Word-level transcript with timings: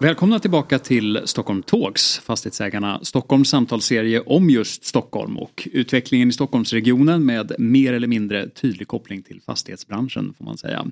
Välkomna 0.00 0.38
tillbaka 0.38 0.78
till 0.78 1.20
Stockholm 1.24 1.62
Talks, 1.62 2.18
Fastighetsägarna 2.18 3.00
Stockholms 3.02 3.48
samtalsserie 3.48 4.20
om 4.20 4.50
just 4.50 4.84
Stockholm 4.84 5.38
och 5.38 5.68
utvecklingen 5.72 6.28
i 6.28 6.32
Stockholmsregionen 6.32 7.26
med 7.26 7.52
mer 7.58 7.92
eller 7.92 8.06
mindre 8.06 8.48
tydlig 8.48 8.88
koppling 8.88 9.22
till 9.22 9.40
fastighetsbranschen 9.40 10.34
får 10.38 10.44
man 10.44 10.58
säga. 10.58 10.86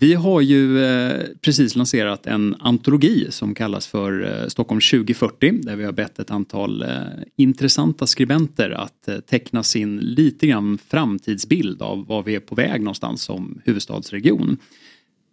Vi 0.00 0.14
har 0.14 0.40
ju 0.40 0.84
eh, 0.84 1.22
precis 1.40 1.76
lanserat 1.76 2.26
en 2.26 2.56
antologi 2.58 3.26
som 3.30 3.54
kallas 3.54 3.86
för 3.86 4.42
eh, 4.42 4.48
Stockholm 4.48 4.80
2040 4.80 5.52
där 5.62 5.76
vi 5.76 5.84
har 5.84 5.92
bett 5.92 6.18
ett 6.18 6.30
antal 6.30 6.82
eh, 6.82 6.88
intressanta 7.36 8.06
skribenter 8.06 8.70
att 8.70 9.08
teckna 9.26 9.62
sin 9.62 9.96
lite 9.96 10.46
grann 10.46 10.78
framtidsbild 10.88 11.82
av 11.82 12.06
var 12.06 12.22
vi 12.22 12.34
är 12.34 12.40
på 12.40 12.54
väg 12.54 12.80
någonstans 12.80 13.22
som 13.22 13.60
huvudstadsregion. 13.64 14.58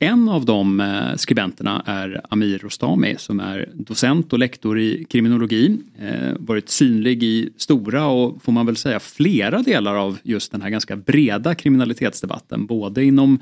En 0.02 0.30
av 0.30 0.46
de 0.46 0.80
eh, 0.80 1.16
skribenterna 1.16 1.84
är 1.86 2.22
Amir 2.30 2.60
Rostami 2.60 3.16
som 3.18 3.40
är 3.40 3.70
docent 3.74 4.34
och 4.34 4.40
lektor 4.40 4.80
i 4.80 5.06
kriminologi. 5.10 5.78
Eh, 6.00 6.34
varit 6.40 6.70
synlig 6.70 7.24
i 7.24 7.50
stora 7.58 8.08
och 8.08 8.44
får 8.44 8.52
man 8.52 8.66
väl 8.66 8.76
säga 8.76 9.00
flera 9.00 9.62
delar 9.62 9.96
av 9.96 10.18
just 10.24 10.52
den 10.52 10.62
här 10.62 10.70
ganska 10.70 10.96
breda 10.96 11.56
kriminalitetsdebatten. 11.56 12.66
Både 12.66 13.04
inom 13.04 13.40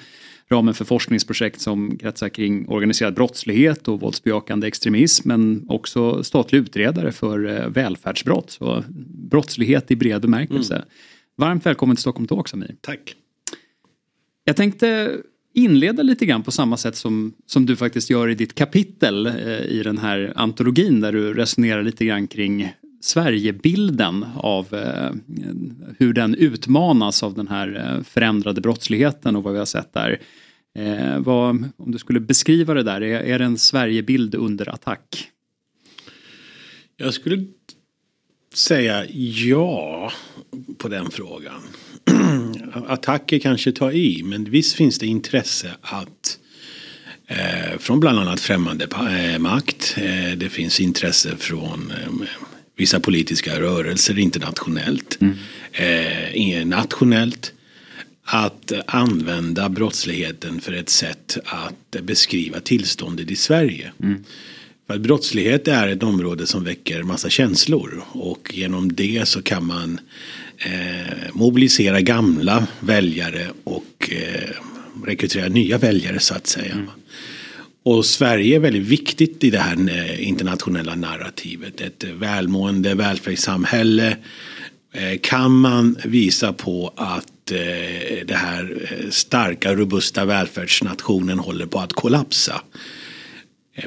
ramen 0.50 0.74
för 0.74 0.86
forskningsprojekt 0.86 1.62
som 1.62 1.98
kretsar 1.98 2.30
kring 2.30 2.68
organiserad 2.68 3.14
brottslighet 3.14 3.88
och 3.88 4.00
våldsbejakande 4.00 4.68
extremism 4.68 5.28
men 5.28 5.66
också 5.70 6.24
statlig 6.24 6.60
utredare 6.60 7.12
för 7.12 7.48
eh, 7.48 7.70
välfärdsbrott. 7.70 8.52
Så 8.52 8.84
brottslighet 9.30 9.92
i 9.92 9.96
bred 9.96 10.22
bemärkelse. 10.22 10.76
Mm. 10.76 10.88
Varmt 11.36 11.66
välkommen 11.66 11.96
till 11.96 12.02
Stockholm 12.02 12.28
Talks 12.28 12.54
Amir. 12.54 12.76
Tack. 12.82 13.16
Jag 14.44 14.56
tänkte 14.56 15.18
inleda 15.58 16.04
lite 16.04 16.26
grann 16.26 16.44
på 16.44 16.52
samma 16.52 16.78
sätt 16.78 16.96
som, 16.96 17.34
som 17.46 17.66
du 17.66 17.76
faktiskt 17.76 18.10
gör 18.10 18.30
i 18.30 18.36
ditt 18.36 18.56
kapitel 18.56 19.26
eh, 19.28 19.62
i 19.62 19.82
den 19.84 19.98
här 19.98 20.34
antologin 20.36 21.02
där 21.02 21.12
du 21.12 21.34
resonerar 21.34 21.84
lite 21.84 22.06
grann 22.06 22.28
kring 22.28 22.74
Sverigebilden 23.02 24.26
av 24.36 24.74
eh, 24.74 25.12
hur 25.98 26.14
den 26.14 26.36
utmanas 26.36 27.24
av 27.24 27.34
den 27.34 27.48
här 27.48 27.96
eh, 27.98 28.04
förändrade 28.04 28.62
brottsligheten 28.62 29.36
och 29.36 29.44
vad 29.44 29.54
vi 29.54 29.60
har 29.60 29.66
sett 29.66 29.94
där. 29.94 30.22
Eh, 30.76 31.20
vad, 31.20 31.70
om 31.78 31.92
du 31.92 31.98
skulle 31.98 32.20
beskriva 32.20 32.74
det 32.74 32.84
där, 32.84 33.02
är, 33.02 33.20
är 33.20 33.40
det 33.40 33.46
en 33.46 33.58
Sverigebild 33.58 34.36
under 34.36 34.70
attack? 34.70 35.30
Jag 36.98 37.14
skulle 37.14 37.46
säga 38.54 39.06
ja 39.46 40.12
på 40.78 40.88
den 40.88 41.12
frågan. 41.12 41.62
attacker 42.88 43.40
kanske 43.40 43.72
tar 43.72 43.92
i 43.92 44.24
men 44.24 44.44
visst 44.44 44.76
finns 44.76 45.00
det 45.00 45.08
intresse 45.08 45.72
att 45.82 46.40
eh, 47.28 47.78
från 47.80 48.00
bland 48.00 48.20
annat 48.20 48.40
främmande 48.40 48.88
eh, 49.10 49.40
makt. 49.40 49.96
Eh, 49.98 50.38
det 50.38 50.50
finns 50.50 50.80
intresse 50.80 51.38
från 51.38 51.92
eh, 51.92 52.28
vissa 52.78 53.00
politiska 53.00 53.60
rörelser 53.60 54.20
internationellt. 54.20 55.18
Mm. 55.22 55.36
Eh, 55.72 56.66
nationellt. 56.66 57.54
Att 58.30 58.72
använda 58.88 59.70
brottsligheten 59.70 60.62
för 60.62 60.74
ett 60.74 60.90
sätt 60.90 61.38
att 61.46 62.04
beskriva 62.04 62.60
tillståndet 62.60 63.32
i 63.32 63.36
Sverige. 63.36 63.92
Mm. 64.04 64.24
För 64.88 64.98
brottslighet 64.98 65.68
är 65.68 65.88
ett 65.88 66.04
område 66.04 66.48
som 66.48 66.64
väcker 66.64 67.04
massa 67.04 67.30
känslor 67.30 68.04
och 68.08 68.52
genom 68.54 68.94
det 68.94 69.28
så 69.28 69.42
kan 69.42 69.66
man 69.66 70.00
eh, 70.58 71.34
mobilisera 71.34 72.02
gamla 72.02 72.68
väljare 72.80 73.48
och 73.64 74.10
eh, 74.12 74.50
rekrytera 75.06 75.48
nya 75.48 75.78
väljare 75.78 76.20
så 76.20 76.34
att 76.34 76.48
säga. 76.48 76.74
Mm. 76.74 76.90
Och 77.84 78.06
Sverige 78.06 78.56
är 78.56 78.60
väldigt 78.60 78.88
viktigt 78.88 79.44
i 79.44 79.50
det 79.50 79.60
här 79.60 79.90
eh, 79.90 80.28
internationella 80.28 80.96
narrativet. 80.96 81.82
Ett 81.82 82.04
välmående 82.04 82.96
välfärdssamhälle. 82.96 84.18
Kan 85.22 85.52
man 85.60 85.98
visa 86.06 86.54
på 86.54 86.94
att 86.96 87.46
det 88.26 88.36
här 88.36 88.78
starka 89.10 89.74
robusta 89.74 90.26
välfärdsnationen 90.26 91.40
håller 91.40 91.66
på 91.66 91.80
att 91.80 91.94
kollapsa 91.94 92.62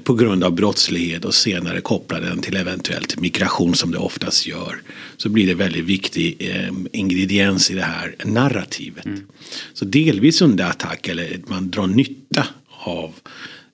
på 0.04 0.14
grund 0.14 0.44
av 0.44 0.54
brottslighet 0.54 1.24
och 1.24 1.34
senare 1.34 1.80
koppla 1.80 2.20
den 2.20 2.40
till 2.40 2.56
eventuellt 2.56 3.20
migration 3.20 3.74
som 3.74 3.90
det 3.90 3.98
oftast 3.98 4.46
gör. 4.46 4.82
Så 5.16 5.28
blir 5.28 5.46
det 5.46 5.54
väldigt 5.54 5.84
viktig 5.84 6.36
eh, 6.38 6.72
ingrediens 6.92 7.70
i 7.70 7.74
det 7.74 7.82
här 7.82 8.14
narrativet. 8.24 9.04
Mm. 9.04 9.26
Så 9.72 9.84
delvis 9.84 10.42
under 10.42 10.64
attack 10.64 11.08
eller 11.08 11.40
man 11.46 11.70
drar 11.70 11.86
nytta 11.86 12.46
av 12.68 13.14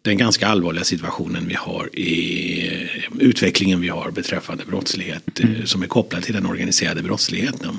den 0.03 0.19
ganska 0.19 0.47
allvarliga 0.47 0.85
situationen 0.85 1.49
vi 1.49 1.55
har 1.55 1.99
i 1.99 2.69
eh, 2.69 3.19
utvecklingen 3.19 3.81
vi 3.81 3.89
har 3.89 4.11
beträffande 4.11 4.65
brottslighet 4.65 5.41
eh, 5.41 5.51
mm. 5.51 5.67
som 5.67 5.83
är 5.83 5.87
kopplad 5.87 6.23
till 6.23 6.35
den 6.35 6.47
organiserade 6.47 7.03
brottsligheten. 7.03 7.79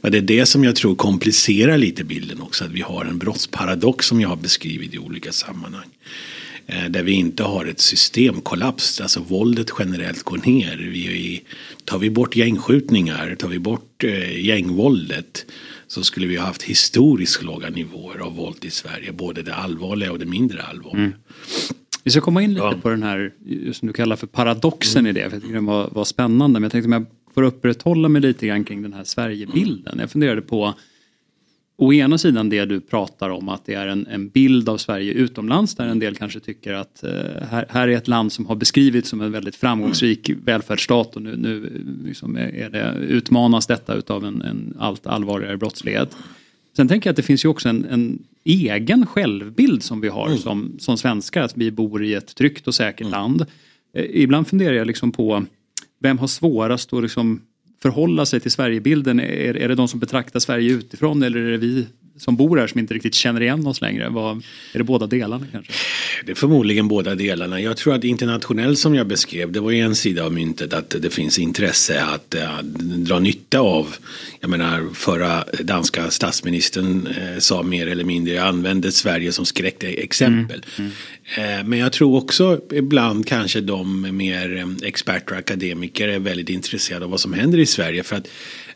Men 0.00 0.12
det 0.12 0.18
är 0.18 0.22
det 0.22 0.46
som 0.46 0.64
jag 0.64 0.76
tror 0.76 0.96
komplicerar 0.96 1.78
lite 1.78 2.04
bilden 2.04 2.40
också 2.40 2.64
att 2.64 2.70
vi 2.70 2.80
har 2.80 3.04
en 3.04 3.18
brottsparadox 3.18 4.06
som 4.06 4.20
jag 4.20 4.28
har 4.28 4.36
beskrivit 4.36 4.94
i 4.94 4.98
olika 4.98 5.32
sammanhang. 5.32 5.88
Eh, 6.66 6.90
där 6.90 7.02
vi 7.02 7.12
inte 7.12 7.42
har 7.42 7.66
ett 7.66 7.80
systemkollaps, 7.80 9.00
alltså 9.00 9.20
våldet 9.20 9.70
generellt 9.78 10.22
går 10.22 10.40
ner. 10.46 10.76
Vi, 10.92 11.42
tar 11.84 11.98
vi 11.98 12.10
bort 12.10 12.36
gängskjutningar, 12.36 13.36
tar 13.38 13.48
vi 13.48 13.58
bort 13.58 14.04
eh, 14.04 14.44
gängvåldet 14.46 15.46
så 15.86 16.02
skulle 16.02 16.26
vi 16.26 16.36
ha 16.36 16.46
haft 16.46 16.62
historiskt 16.62 17.42
låga 17.42 17.70
nivåer 17.70 18.18
av 18.18 18.36
våld 18.36 18.64
i 18.64 18.70
Sverige. 18.70 19.12
Både 19.12 19.42
det 19.42 19.54
allvarliga 19.54 20.12
och 20.12 20.18
det 20.18 20.26
mindre 20.26 20.62
allvarliga. 20.62 21.04
Mm. 21.04 21.12
Vi 22.04 22.10
ska 22.10 22.20
komma 22.20 22.42
in 22.42 22.54
lite 22.54 22.66
ja. 22.66 22.78
på 22.82 22.88
den 22.88 23.02
här, 23.02 23.32
som 23.72 23.88
du 23.88 23.92
kallar 23.92 24.16
för 24.16 24.26
paradoxen 24.26 25.00
mm. 25.00 25.16
i 25.16 25.20
det. 25.20 25.30
För 25.30 25.36
jag 25.36 25.42
tycker 25.42 25.54
den 25.54 25.66
var, 25.66 25.90
var 25.92 26.04
spännande. 26.04 26.60
Men 26.60 26.62
jag 26.62 26.72
tänkte 26.72 26.86
om 26.86 26.92
jag 26.92 27.06
får 27.34 27.42
upprätthålla 27.42 28.08
mig 28.08 28.22
lite 28.22 28.46
grann 28.46 28.64
kring 28.64 28.82
den 28.82 28.92
här 28.92 29.04
Sverigebilden. 29.04 29.98
Jag 29.98 30.10
funderade 30.10 30.42
på 30.42 30.74
å 31.78 31.92
ena 31.92 32.18
sidan 32.18 32.48
det 32.48 32.64
du 32.64 32.80
pratar 32.80 33.30
om 33.30 33.48
att 33.48 33.64
det 33.66 33.74
är 33.74 33.86
en, 33.86 34.06
en 34.06 34.28
bild 34.28 34.68
av 34.68 34.76
Sverige 34.76 35.12
utomlands 35.12 35.74
där 35.74 35.86
en 35.86 35.98
del 35.98 36.14
kanske 36.14 36.40
tycker 36.40 36.72
att 36.72 37.04
eh, 37.04 37.10
här, 37.50 37.66
här, 37.68 37.88
är 37.88 37.96
ett 37.96 38.08
land 38.08 38.32
som 38.32 38.46
har 38.46 38.56
beskrivits 38.56 39.08
som 39.08 39.20
en 39.20 39.32
väldigt 39.32 39.56
framgångsrik 39.56 40.30
välfärdsstat 40.44 41.16
och 41.16 41.22
nu, 41.22 41.36
nu 41.36 41.82
liksom 42.04 42.36
är 42.36 42.70
det, 42.70 42.94
utmanas 43.08 43.66
detta 43.66 43.94
utav 43.94 44.24
en, 44.24 44.42
en, 44.42 44.76
allt 44.78 45.06
allvarligare 45.06 45.56
brottslighet. 45.56 46.16
Sen 46.76 46.88
tänker 46.88 47.08
jag 47.08 47.12
att 47.12 47.16
det 47.16 47.22
finns 47.22 47.44
ju 47.44 47.48
också 47.48 47.68
en, 47.68 47.84
en 47.84 48.22
egen 48.44 49.06
självbild 49.06 49.82
som 49.82 50.00
vi 50.00 50.08
har 50.08 50.26
mm. 50.26 50.38
som, 50.38 50.72
som 50.78 50.98
svenskar, 50.98 51.42
att 51.42 51.56
vi 51.56 51.70
bor 51.70 52.04
i 52.04 52.14
ett 52.14 52.34
tryggt 52.34 52.68
och 52.68 52.74
säkert 52.74 53.00
mm. 53.00 53.10
land. 53.10 53.46
Eh, 53.94 54.04
ibland 54.10 54.48
funderar 54.48 54.74
jag 54.74 54.86
liksom 54.86 55.12
på 55.12 55.44
vem 55.98 56.18
har 56.18 56.26
svårast 56.26 56.92
att 56.92 57.02
liksom 57.02 57.40
förhålla 57.86 58.26
sig 58.26 58.40
till 58.40 58.50
Sverigebilden? 58.50 59.20
Är, 59.20 59.56
är 59.56 59.68
det 59.68 59.74
de 59.74 59.88
som 59.88 60.00
betraktar 60.00 60.40
Sverige 60.40 60.72
utifrån 60.72 61.22
eller 61.22 61.38
är 61.38 61.50
det 61.50 61.58
vi 61.58 61.86
som 62.18 62.36
bor 62.36 62.56
här 62.56 62.66
som 62.66 62.80
inte 62.80 62.94
riktigt 62.94 63.14
känner 63.14 63.40
igen 63.40 63.66
oss 63.66 63.80
längre? 63.80 64.08
Vad, 64.08 64.36
är 64.72 64.78
det 64.78 64.84
båda 64.84 65.06
delarna 65.06 65.46
kanske? 65.52 65.72
Det 66.24 66.30
är 66.30 66.36
förmodligen 66.36 66.88
båda 66.88 67.14
delarna. 67.14 67.60
Jag 67.60 67.76
tror 67.76 67.94
att 67.94 68.04
internationellt 68.04 68.78
som 68.78 68.94
jag 68.94 69.06
beskrev, 69.06 69.52
det 69.52 69.60
var 69.60 69.70
ju 69.70 69.80
en 69.80 69.94
sida 69.94 70.24
av 70.24 70.32
myntet 70.32 70.72
att 70.72 70.90
det 70.90 71.10
finns 71.10 71.38
intresse 71.38 72.02
att, 72.02 72.34
att 72.34 72.64
dra 72.80 73.18
nytta 73.18 73.60
av. 73.60 73.94
Jag 74.40 74.50
menar 74.50 74.88
förra 74.94 75.44
danska 75.60 76.10
statsministern 76.10 77.06
eh, 77.06 77.38
sa 77.38 77.62
mer 77.62 77.86
eller 77.86 78.04
mindre, 78.04 78.34
jag 78.34 78.46
använde 78.46 78.92
Sverige 78.92 79.32
som 79.32 79.46
skräckexempel. 79.46 80.64
Mm. 80.78 80.90
Mm. 81.36 81.60
Eh, 81.60 81.66
men 81.66 81.78
jag 81.78 81.92
tror 81.92 82.16
också 82.16 82.60
ibland 82.72 83.26
kanske 83.26 83.60
de 83.60 84.16
mer 84.16 84.66
experter 84.82 85.32
och 85.32 85.38
akademiker 85.38 86.08
är 86.08 86.18
väldigt 86.18 86.48
intresserade 86.48 87.04
av 87.04 87.10
vad 87.10 87.20
som 87.20 87.32
händer 87.32 87.58
i 87.58 87.66
Sverige. 87.66 88.02
För 88.02 88.16
att 88.16 88.28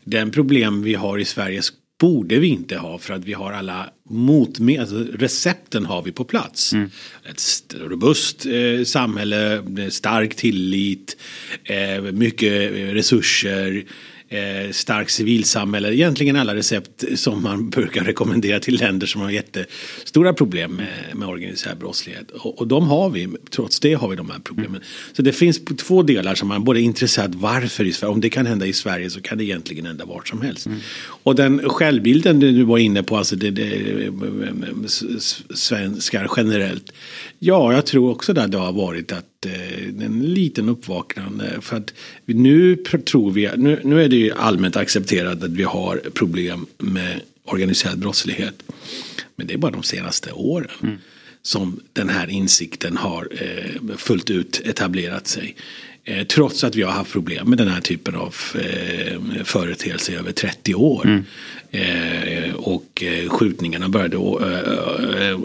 den 0.04 0.31
problem 0.31 0.82
vi 0.82 0.94
har 0.94 1.19
i 1.19 1.25
Sverige 1.25 1.62
borde 2.00 2.38
vi 2.38 2.47
inte 2.49 2.76
ha 2.76 2.99
för 2.99 3.14
att 3.14 3.25
vi 3.25 3.32
har 3.32 3.52
alla 3.52 3.91
motmedel, 4.08 4.81
alltså 4.81 5.17
recepten 5.19 5.87
har 5.87 6.02
vi 6.02 6.12
på 6.12 6.25
plats. 6.25 6.73
Mm. 6.73 6.91
Ett 7.31 7.75
robust 7.81 8.47
eh, 8.47 8.85
samhälle, 8.85 9.62
stark 9.91 10.35
tillit, 10.35 11.17
eh, 11.64 12.02
mycket 12.02 12.73
resurser, 12.73 13.85
eh, 14.31 14.71
starkt 14.71 15.11
civilsamhälle. 15.11 15.94
Egentligen 15.94 16.37
alla 16.37 16.55
recept 16.55 17.05
som 17.15 17.43
man 17.43 17.71
brukar 17.71 18.05
rekommendera 18.05 18.61
till 18.61 18.77
länder 18.77 19.06
som 19.06 19.21
har 19.21 19.31
jättestora 19.31 20.32
problem 20.32 20.73
med, 20.73 21.17
med 21.17 21.29
organiserad 21.29 21.79
brottslighet. 21.79 22.31
Och, 22.31 22.59
och 22.59 22.67
de 22.67 22.88
har 22.88 23.11
vi, 23.11 23.29
trots 23.50 23.81
det 23.81 23.94
har 23.94 24.09
vi 24.09 24.17
de 24.17 24.31
här 24.31 24.38
problemen. 24.38 24.77
Mm. 24.77 24.82
Så 25.12 25.23
det 25.23 25.32
finns 25.32 25.61
två 25.79 26.03
delar 26.03 26.35
som 26.35 26.49
man 26.49 26.65
både 26.65 26.81
är 26.81 26.82
intresserad 26.82 27.35
varför 27.35 27.85
i 27.85 27.93
Sverige. 27.93 28.12
Om 28.12 28.21
det 28.21 28.31
kan 28.31 28.47
hända 28.47 28.67
i 28.67 28.73
Sverige 28.73 29.11
så 29.11 29.21
kan 29.21 29.38
det 29.38 29.44
egentligen 29.44 29.87
hända 29.87 30.05
vart 30.05 30.29
som 30.29 30.43
helst. 30.43 30.67
Mm. 30.67 30.79
Och 31.23 31.35
den 31.35 31.69
självbilden 31.69 32.41
du 32.41 32.62
var 32.62 32.79
inne 32.79 33.03
på, 33.03 33.17
alltså 33.17 33.37
det, 33.37 33.50
det, 33.50 34.12
svenskar 35.55 36.31
generellt. 36.37 36.93
Ja, 37.38 37.73
jag 37.73 37.87
tror 37.87 38.11
också 38.11 38.33
att 38.33 38.53
det 38.53 38.59
har 38.59 38.73
varit 38.73 39.12
att 39.12 39.47
eh, 39.47 40.05
en 40.05 40.23
liten 40.35 40.69
uppvaknande. 40.69 41.61
För 41.61 41.76
att 41.76 41.94
nu 42.25 42.76
tror 42.76 43.31
vi, 43.31 43.50
nu, 43.56 43.81
nu 43.85 44.03
är 44.03 44.09
det 44.09 44.19
ju 44.25 44.32
allmänt 44.32 44.76
accepterat 44.76 45.43
att 45.43 45.50
vi 45.50 45.62
har 45.62 45.96
problem 46.14 46.67
med 46.78 47.20
organiserad 47.44 47.99
brottslighet. 47.99 48.62
Men 49.37 49.46
det 49.46 49.55
är 49.55 49.58
bara 49.58 49.72
de 49.72 49.82
senaste 49.82 50.32
åren. 50.32 50.70
Mm. 50.82 50.99
Som 51.43 51.81
den 51.93 52.08
här 52.08 52.31
insikten 52.31 52.96
har 52.96 53.28
eh, 53.31 53.96
fullt 53.96 54.31
ut 54.31 54.61
etablerat 54.64 55.26
sig. 55.26 55.56
Eh, 56.05 56.26
trots 56.26 56.64
att 56.64 56.76
vi 56.76 56.82
har 56.82 56.93
haft 56.93 57.12
problem 57.12 57.49
med 57.49 57.58
den 57.58 57.69
här 57.69 57.81
typen 57.81 58.14
av 58.14 58.35
eh, 58.55 59.44
företeelse 59.44 60.12
i 60.12 60.14
över 60.14 60.32
30 60.32 60.75
år. 60.75 61.05
Mm. 61.05 61.25
Eh, 61.73 62.55
och 62.55 63.02
eh, 63.02 63.29
skjutningarna 63.29 63.88
började 63.88 64.17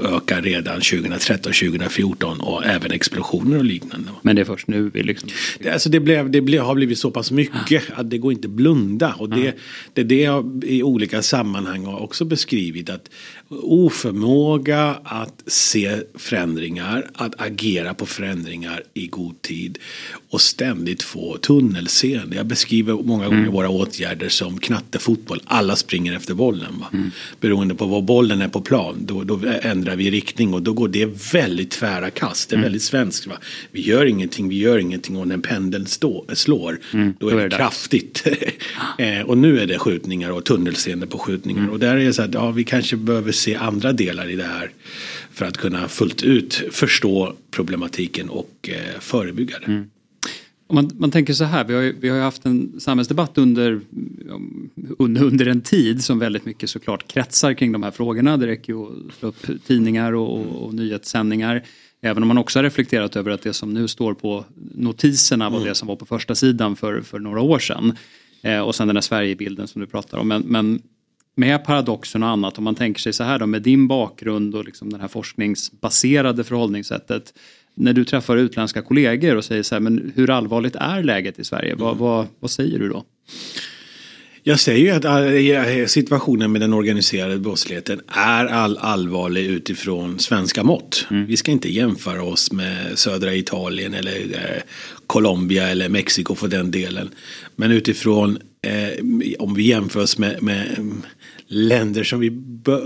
öka 0.04 0.42
redan 0.42 0.82
2013, 0.82 1.54
2014 1.54 2.42
och 2.42 2.66
även 2.66 2.92
explosioner 2.92 3.58
och 3.58 3.66
liknande. 3.66 4.10
Men 4.22 4.36
det 4.36 4.42
är 4.42 4.46
först 4.46 4.68
nu 4.68 4.92
vi 4.94 5.04
liksom... 5.04 5.30
Det, 5.60 5.70
alltså 5.70 5.90
det, 5.90 6.00
blev, 6.00 6.32
det 6.32 6.42
blev, 6.42 6.62
har 6.62 6.76
blivit 6.76 6.98
så 6.98 7.12
pass 7.12 7.32
mycket 7.32 7.84
att 7.96 8.10
det 8.10 8.18
går 8.18 8.32
inte 8.32 8.48
blunda. 8.48 9.14
Och 9.18 9.30
det, 9.30 9.56
det 9.94 10.02
är 10.02 10.06
det 10.06 10.22
jag 10.22 10.64
i 10.66 10.84
olika 10.84 11.22
sammanhang 11.22 11.86
har 11.86 12.00
också 12.00 12.26
beskrivit. 12.26 12.90
att 12.90 13.10
oförmåga 13.50 14.98
att 15.04 15.44
se 15.48 15.98
förändringar, 16.16 17.10
att 17.14 17.42
agera 17.42 17.94
på 17.94 18.06
förändringar 18.06 18.84
i 18.94 19.08
god 19.08 19.42
tid 19.42 19.78
och 20.30 20.42
ständigt 20.42 21.04
få 21.04 21.38
tunnelseende. 21.38 22.36
Jag 22.36 22.46
beskriver 22.46 22.94
många 22.94 23.26
gånger 23.26 23.40
mm. 23.40 23.54
våra 23.54 23.70
åtgärder 23.70 24.30
som 24.30 24.60
knattefotboll. 24.60 25.42
Alla 25.46 25.76
springer 25.76 26.16
efter 26.16 26.34
bollen. 26.34 26.80
Va? 26.80 26.88
Mm. 26.94 27.12
Beroende 27.40 27.76
på 27.76 27.86
var 27.86 28.02
bollen 28.02 28.42
är 28.42 28.48
på 28.48 28.62
plan 28.62 28.96
då, 29.00 29.24
då, 29.24 29.40
ändrar 29.62 29.96
vi 29.96 30.12
riktning 30.12 30.54
och 30.54 30.62
då 30.62 30.74
går 30.74 30.88
det 30.88 31.34
väldigt 31.34 31.72
tvära 31.72 32.10
kast. 32.10 32.50
Det 32.50 32.54
är 32.54 32.58
mm. 32.58 32.64
väldigt 32.64 32.84
svenskt. 32.84 33.28
Va? 33.28 33.36
Vi 33.72 33.82
gör 33.82 34.06
ingenting, 34.06 34.50
vi 34.50 34.58
gör 34.58 34.78
ingenting 34.78 35.18
och 35.18 35.28
när 35.28 35.38
pendeln 35.38 35.86
stå, 35.86 36.26
slår 36.34 36.80
mm. 36.94 37.14
då 37.20 37.30
är 37.30 37.36
det, 37.36 37.44
det 37.44 37.56
kraftigt. 37.56 38.24
eh, 38.98 39.22
och 39.22 39.38
nu 39.38 39.60
är 39.60 39.68
det 39.68 39.80
skjutningar 39.80 40.32
och 40.32 40.44
tunnelseende 40.44 41.08
på 41.08 41.18
skjutningar. 41.18 41.62
Mm. 41.62 41.72
Och 41.72 41.80
där 41.80 41.96
är 41.96 42.06
det 42.06 42.14
så 42.14 42.22
att 42.22 42.34
ja, 42.34 42.52
vi 42.52 42.64
kanske 42.64 42.96
behöver 42.96 43.32
se 43.36 43.56
andra 43.56 43.94
delar 43.94 44.30
i 44.30 44.36
det 44.36 44.44
här 44.44 44.72
för 45.32 45.46
att 45.46 45.58
kunna 45.58 45.88
fullt 45.88 46.24
ut 46.24 46.64
förstå 46.72 47.34
problematiken 47.52 48.30
och 48.30 48.70
eh, 48.70 49.00
förebygga 49.00 49.60
det. 49.60 49.66
Mm. 49.66 49.90
Man, 50.74 50.92
man 50.98 51.12
tänker 51.12 51.34
så 51.34 51.44
här, 51.44 51.64
vi 51.64 51.74
har, 51.74 51.82
ju, 51.82 51.96
vi 52.00 52.10
har 52.10 52.18
ju 52.18 52.24
haft 52.24 52.46
en 52.46 52.80
samhällsdebatt 52.80 53.38
under, 53.38 53.82
under, 54.98 55.24
under 55.24 55.46
en 55.46 55.62
tid 55.62 56.04
som 56.04 56.20
väldigt 56.20 56.46
mycket 56.46 56.70
såklart 56.70 57.08
kretsar 57.08 57.54
kring 57.54 57.72
de 57.72 57.84
här 57.84 57.92
frågorna. 57.92 58.38
Det 58.38 58.48
räcker 58.48 58.74
ju 58.74 58.82
att 58.82 59.14
slå 59.20 59.30
upp 59.30 59.66
tidningar 59.68 60.14
och, 60.14 60.40
och, 60.40 60.66
och 60.66 60.74
nyhetssändningar. 60.74 61.64
Även 62.02 62.24
om 62.24 62.28
man 62.28 62.38
också 62.38 62.60
har 62.60 62.64
reflekterat 62.64 63.16
över 63.16 63.32
att 63.32 63.42
det 63.42 63.54
som 63.54 63.74
nu 63.74 63.88
står 63.88 64.14
på 64.14 64.46
notiserna 64.76 65.50
var 65.50 65.58
mm. 65.58 65.70
det 65.70 65.76
som 65.76 65.88
var 65.88 65.96
på 65.96 66.06
första 66.06 66.36
sidan 66.36 66.76
för, 66.76 67.02
för 67.02 67.20
några 67.20 67.42
år 67.42 67.60
sedan. 67.60 67.98
Eh, 68.42 68.60
och 68.60 68.76
sen 68.76 68.88
den 68.88 68.96
här 68.96 69.02
Sverigebilden 69.02 69.68
som 69.68 69.82
du 69.82 69.88
pratar 69.88 70.18
om. 70.18 70.28
Men, 70.28 70.42
men 70.42 70.82
med 71.36 71.66
paradoxen 71.66 72.24
och 72.24 72.30
annat, 72.30 72.58
om 72.58 72.64
man 72.64 72.76
tänker 72.76 73.02
sig 73.02 73.14
så 73.14 73.24
här 73.24 73.40
då 73.40 73.46
med 73.46 73.62
din 73.62 73.88
bakgrund 73.88 74.56
och 74.56 74.66
liksom 74.66 74.94
det 74.94 75.00
här 75.00 75.08
forskningsbaserade 75.08 76.44
förhållningssättet. 76.44 77.34
När 77.76 77.94
du 77.94 78.06
träffar 78.06 78.38
utländska 78.38 78.82
kollegor 78.82 79.36
och 79.36 79.46
säger 79.46 79.64
så 79.64 79.76
här, 79.76 79.80
men 79.80 80.12
hur 80.16 80.30
allvarligt 80.30 80.76
är 80.76 81.04
läget 81.04 81.40
i 81.40 81.44
Sverige? 81.44 81.72
Mm. 81.72 81.84
Vad, 81.84 81.98
vad, 81.98 82.28
vad 82.40 82.52
säger 82.52 82.80
du 82.80 82.90
då? 82.90 83.04
Jag 84.48 84.60
säger 84.60 84.86
ju 84.86 84.92
att 84.92 85.06
äh, 85.06 85.86
situationen 85.88 86.52
med 86.52 86.62
den 86.62 86.74
organiserade 86.74 87.38
brottsligheten 87.38 88.02
är 88.08 88.46
all 88.46 88.78
allvarlig 88.78 89.46
utifrån 89.46 90.20
svenska 90.20 90.64
mått. 90.64 91.08
Mm. 91.12 91.26
Vi 91.26 91.38
ska 91.38 91.52
inte 91.52 91.74
jämföra 91.74 92.24
oss 92.24 92.52
med 92.52 93.00
södra 93.00 93.36
Italien 93.36 93.94
eller 93.94 94.20
eh, 94.20 94.62
Colombia 95.08 95.68
eller 95.68 95.90
Mexiko 95.90 96.36
för 96.36 96.48
den 96.48 96.72
delen. 96.72 97.10
Men 97.56 97.72
utifrån 97.72 98.40
eh, 98.66 99.36
om 99.40 99.54
vi 99.54 99.64
jämför 99.64 100.02
oss 100.02 100.18
med, 100.18 100.44
med 100.44 100.78
länder 101.48 102.04
som 102.04 102.20
vi 102.20 102.32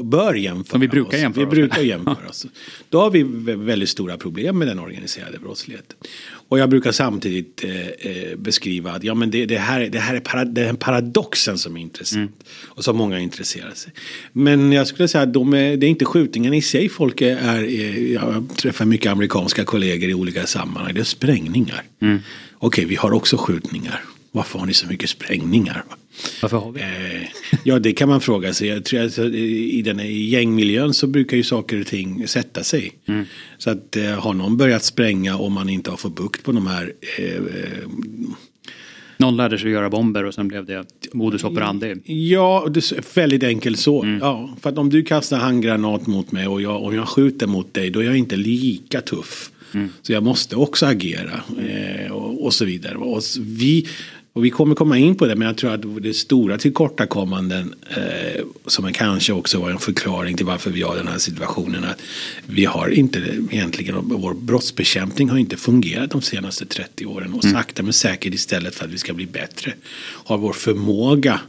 bör 0.03 0.33
jämföra 0.33 0.71
Som 0.71 0.81
vi 0.81 0.87
brukar 0.87 1.17
oss. 1.17 1.21
jämföra 1.21 1.45
vi 1.45 1.51
brukar 1.51 1.81
jämföra 1.81 2.29
oss. 2.29 2.45
Då 2.89 3.01
har 3.01 3.11
vi 3.11 3.23
väldigt 3.53 3.89
stora 3.89 4.17
problem 4.17 4.57
med 4.57 4.67
den 4.67 4.79
organiserade 4.79 5.39
brottsligheten. 5.39 5.97
Och 6.49 6.59
jag 6.59 6.69
brukar 6.69 6.91
samtidigt 6.91 7.63
eh, 7.63 7.87
eh, 7.87 8.35
beskriva 8.37 8.91
att 8.91 9.03
ja, 9.03 9.13
men 9.13 9.31
det, 9.31 9.45
det, 9.45 9.57
här, 9.57 9.89
det 9.89 9.99
här 9.99 10.15
är 10.15 10.19
para, 10.19 10.45
den 10.45 10.77
paradoxen 10.77 11.57
som 11.57 11.77
är 11.77 11.81
intressant. 11.81 12.17
Mm. 12.19 12.33
Och 12.67 12.83
som 12.83 12.97
många 12.97 13.19
intresserar 13.19 13.73
sig. 13.73 13.93
Men 14.31 14.71
jag 14.71 14.87
skulle 14.87 15.07
säga 15.07 15.21
att 15.21 15.33
de 15.33 15.53
är, 15.53 15.77
det 15.77 15.85
är 15.85 15.89
inte 15.89 16.05
skjutningen 16.05 16.53
i 16.53 16.61
sig 16.61 16.89
folk 16.89 17.21
är, 17.21 17.63
är 17.63 18.13
jag 18.13 18.49
träffar 18.55 18.85
mycket 18.85 19.11
amerikanska 19.11 19.63
kollegor 19.63 20.09
i 20.09 20.13
olika 20.13 20.45
sammanhang. 20.45 20.93
Det 20.93 20.99
är 20.99 21.03
sprängningar. 21.03 21.83
Mm. 22.01 22.19
Okej, 22.53 22.85
vi 22.85 22.95
har 22.95 23.11
också 23.11 23.37
skjutningar. 23.37 24.03
Varför 24.31 24.59
har 24.59 24.65
ni 24.65 24.73
så 24.73 24.87
mycket 24.87 25.09
sprängningar? 25.09 25.83
Varför 26.41 26.57
har 26.57 26.71
vi? 26.71 26.81
Eh, 26.81 27.27
ja, 27.63 27.79
det 27.79 27.91
kan 27.91 28.09
man 28.09 28.21
fråga 28.21 28.53
sig. 28.53 28.67
Jag 28.67 28.85
tror 28.85 29.01
att 29.01 29.17
I 29.19 29.81
den 29.81 29.99
i 29.99 30.29
gängmiljön 30.29 30.93
så 30.93 31.07
brukar 31.07 31.37
ju 31.37 31.43
saker 31.43 31.79
och 31.81 31.87
ting 31.87 32.27
sätta 32.27 32.63
sig. 32.63 32.91
Mm. 33.05 33.25
Så 33.57 33.69
att 33.69 33.95
eh, 33.95 34.03
har 34.03 34.33
någon 34.33 34.57
börjat 34.57 34.83
spränga 34.83 35.37
och 35.37 35.51
man 35.51 35.69
inte 35.69 35.89
har 35.89 35.97
fått 35.97 36.15
bukt 36.15 36.43
på 36.43 36.51
de 36.51 36.67
här 36.67 36.93
eh, 37.17 37.41
någon 39.19 39.37
lärde 39.37 39.57
sig 39.57 39.71
göra 39.71 39.89
bomber 39.89 40.25
och 40.25 40.33
sen 40.33 40.47
blev 40.47 40.65
det 40.65 40.85
modus 41.13 41.43
operandi. 41.43 41.95
Ja, 42.05 42.67
det 42.69 42.91
är 42.91 43.15
väldigt 43.15 43.43
enkelt 43.43 43.79
så. 43.79 44.03
Mm. 44.03 44.19
Ja, 44.19 44.57
för 44.61 44.69
att 44.69 44.77
om 44.77 44.89
du 44.89 45.03
kastar 45.03 45.37
handgranat 45.37 46.07
mot 46.07 46.31
mig 46.31 46.47
och 46.47 46.61
jag, 46.61 46.83
om 46.83 46.95
jag 46.95 47.07
skjuter 47.07 47.47
mot 47.47 47.73
dig 47.73 47.89
då 47.89 47.99
är 47.99 48.03
jag 48.03 48.17
inte 48.17 48.35
lika 48.35 49.01
tuff. 49.01 49.51
Mm. 49.73 49.89
Så 50.01 50.13
jag 50.13 50.23
måste 50.23 50.55
också 50.55 50.85
agera 50.85 51.41
eh, 51.59 52.11
och, 52.11 52.45
och, 52.45 52.53
så 52.53 52.65
vidare. 52.65 52.97
Och 52.97 53.21
vi, 53.39 53.87
och 54.39 54.45
vi 54.45 54.49
kommer 54.49 54.75
komma 54.75 54.97
in 54.97 55.15
på 55.15 55.25
det 55.25 55.35
men 55.35 55.47
jag 55.47 55.57
tror 55.57 55.73
att 55.73 56.03
det 56.03 56.13
stora 56.13 56.57
tillkortakommanden 56.57 57.73
eh, 57.89 58.45
som 58.65 58.93
kanske 58.93 59.33
också 59.33 59.59
var 59.59 59.69
en 59.69 59.79
förklaring 59.79 60.37
till 60.37 60.45
varför 60.45 60.71
vi 60.71 60.81
har 60.81 60.95
den 60.95 61.07
här 61.07 61.17
situationen. 61.17 61.83
Att 61.83 62.01
vi 62.45 62.65
har 62.65 62.89
inte 62.89 63.19
egentligen, 63.51 63.95
vår 64.01 64.33
brottsbekämpning 64.33 65.29
har 65.29 65.37
inte 65.37 65.57
fungerat 65.57 66.11
de 66.11 66.21
senaste 66.21 66.65
30 66.65 67.05
åren. 67.05 67.33
Och 67.33 67.43
mm. 67.43 67.55
sakta 67.55 67.83
men 67.83 67.93
säkert 67.93 68.33
istället 68.33 68.75
för 68.75 68.85
att 68.85 68.91
vi 68.91 68.97
ska 68.97 69.13
bli 69.13 69.25
bättre 69.25 69.73
har 70.25 70.37
vår 70.37 70.53
förmåga 70.53 71.41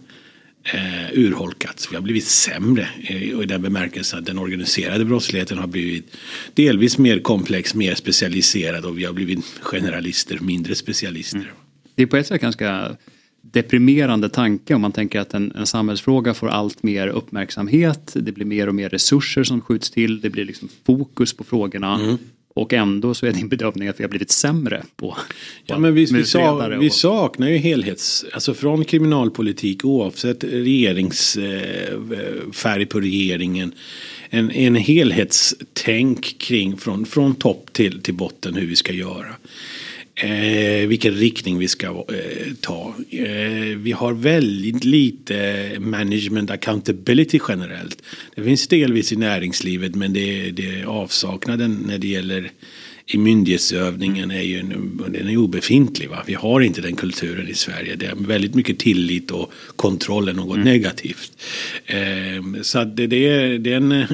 eh, 0.65 1.19
urholkats. 1.19 1.93
Vi 1.93 1.97
har 1.97 2.03
blivit 2.03 2.27
sämre 2.27 2.89
eh, 3.03 3.41
i 3.41 3.45
den 3.47 3.63
bemärkelsen 3.63 4.19
att 4.19 4.27
den 4.27 4.39
organiserade 4.39 5.05
brottsligheten 5.05 5.59
har 5.59 5.67
blivit 5.67 6.17
delvis 6.55 6.99
mer 6.99 7.19
komplex, 7.19 7.75
mer 7.75 7.95
specialiserad 7.95 8.85
och 8.85 8.99
vi 8.99 9.05
har 9.05 9.13
blivit 9.13 9.45
generalister, 9.61 10.39
mindre 10.41 10.75
specialister. 10.75 11.39
Mm. 11.39 11.51
Det 11.95 12.03
är 12.03 12.07
på 12.07 12.17
ett 12.17 12.27
sätt 12.27 12.41
ganska 12.41 12.97
deprimerande 13.43 14.29
tanke 14.29 14.75
om 14.75 14.81
man 14.81 14.93
tänker 14.93 15.21
att 15.21 15.35
en, 15.35 15.53
en 15.53 15.67
samhällsfråga 15.67 16.35
får 16.35 16.49
allt 16.49 16.83
mer 16.83 17.09
uppmärksamhet. 17.09 18.13
Det 18.17 18.33
blir 18.33 18.47
mer 18.47 18.69
och 18.69 18.75
mer 18.75 18.89
resurser 18.89 19.45
som 19.45 19.61
skjuts 19.61 19.91
till. 19.91 20.21
Det 20.21 20.31
blir 20.31 20.45
liksom 20.45 20.69
fokus 20.87 21.33
på 21.33 21.45
frågorna. 21.45 22.01
Mm. 22.01 22.19
Och 22.55 22.73
ändå 22.73 23.15
så 23.15 23.27
är 23.27 23.33
din 23.33 23.49
bedömning 23.49 23.89
att 23.89 24.01
vi 24.01 24.05
har 24.05 24.09
blivit 24.09 24.31
sämre 24.31 24.83
på, 24.97 25.17
Ja 25.67 25.79
men 25.79 25.95
vi, 25.95 26.05
vi, 26.05 26.25
sa, 26.25 26.69
vi 26.81 26.91
saknar 26.91 27.49
ju 27.49 27.57
helhets, 27.57 28.25
alltså 28.33 28.55
från 28.55 28.85
kriminalpolitik 28.85 29.85
oavsett 29.85 30.45
regeringsfärg 30.45 32.83
eh, 32.83 32.89
på 32.89 33.01
regeringen. 33.01 33.75
En, 34.31 34.51
en 34.51 34.75
helhetstänk 34.75 36.39
kring 36.39 36.77
från, 36.77 37.07
från 37.07 37.35
topp 37.35 37.73
till, 37.73 38.03
till 38.03 38.15
botten 38.15 38.55
hur 38.55 38.67
vi 38.67 38.77
ska 38.77 38.93
göra 38.93 39.35
eh, 40.23 40.89
vilken 40.89 41.15
riktning 41.15 41.59
vi 41.59 41.69
ska 41.69 41.87
eh, 41.87 42.53
ta. 42.61 42.95
Eh, 43.11 43.77
vi 43.77 43.93
har 43.93 44.13
väldigt 44.13 44.85
lite 44.85 45.67
management 45.79 46.51
accountability 46.51 47.41
generellt. 47.49 48.03
Det 48.35 48.45
finns 48.45 48.69
delvis 48.69 49.13
i 49.13 49.17
näringslivet 49.17 49.95
men 49.95 50.13
det, 50.13 50.51
det 50.51 50.85
avsaknaden 50.85 51.85
när 51.87 51.99
det 51.99 52.09
gäller 52.09 52.51
i 53.07 53.19
myndighetsövningen 53.19 54.31
är 54.31 54.43
ju 54.43 54.63
den 55.09 55.29
är 55.29 55.37
obefintlig. 55.37 56.09
Va? 56.09 56.23
Vi 56.27 56.35
har 56.35 56.61
inte 56.61 56.81
den 56.81 56.97
kulturen 56.97 57.49
i 57.49 57.55
Sverige. 57.55 57.97
Det 57.97 58.07
är 58.07 58.15
väldigt 58.15 58.55
mycket 58.55 58.79
tillit 58.79 59.31
och 59.31 59.53
kontroll 59.77 60.29
är 60.29 60.33
något 60.33 60.57
mm. 60.57 60.65
negativt. 60.65 61.33
Eh, 61.87 62.63
så 62.63 62.85
det, 62.85 63.07
det, 63.07 63.29
är, 63.29 63.59
det 63.59 63.73
är 63.73 63.77
en 63.77 64.05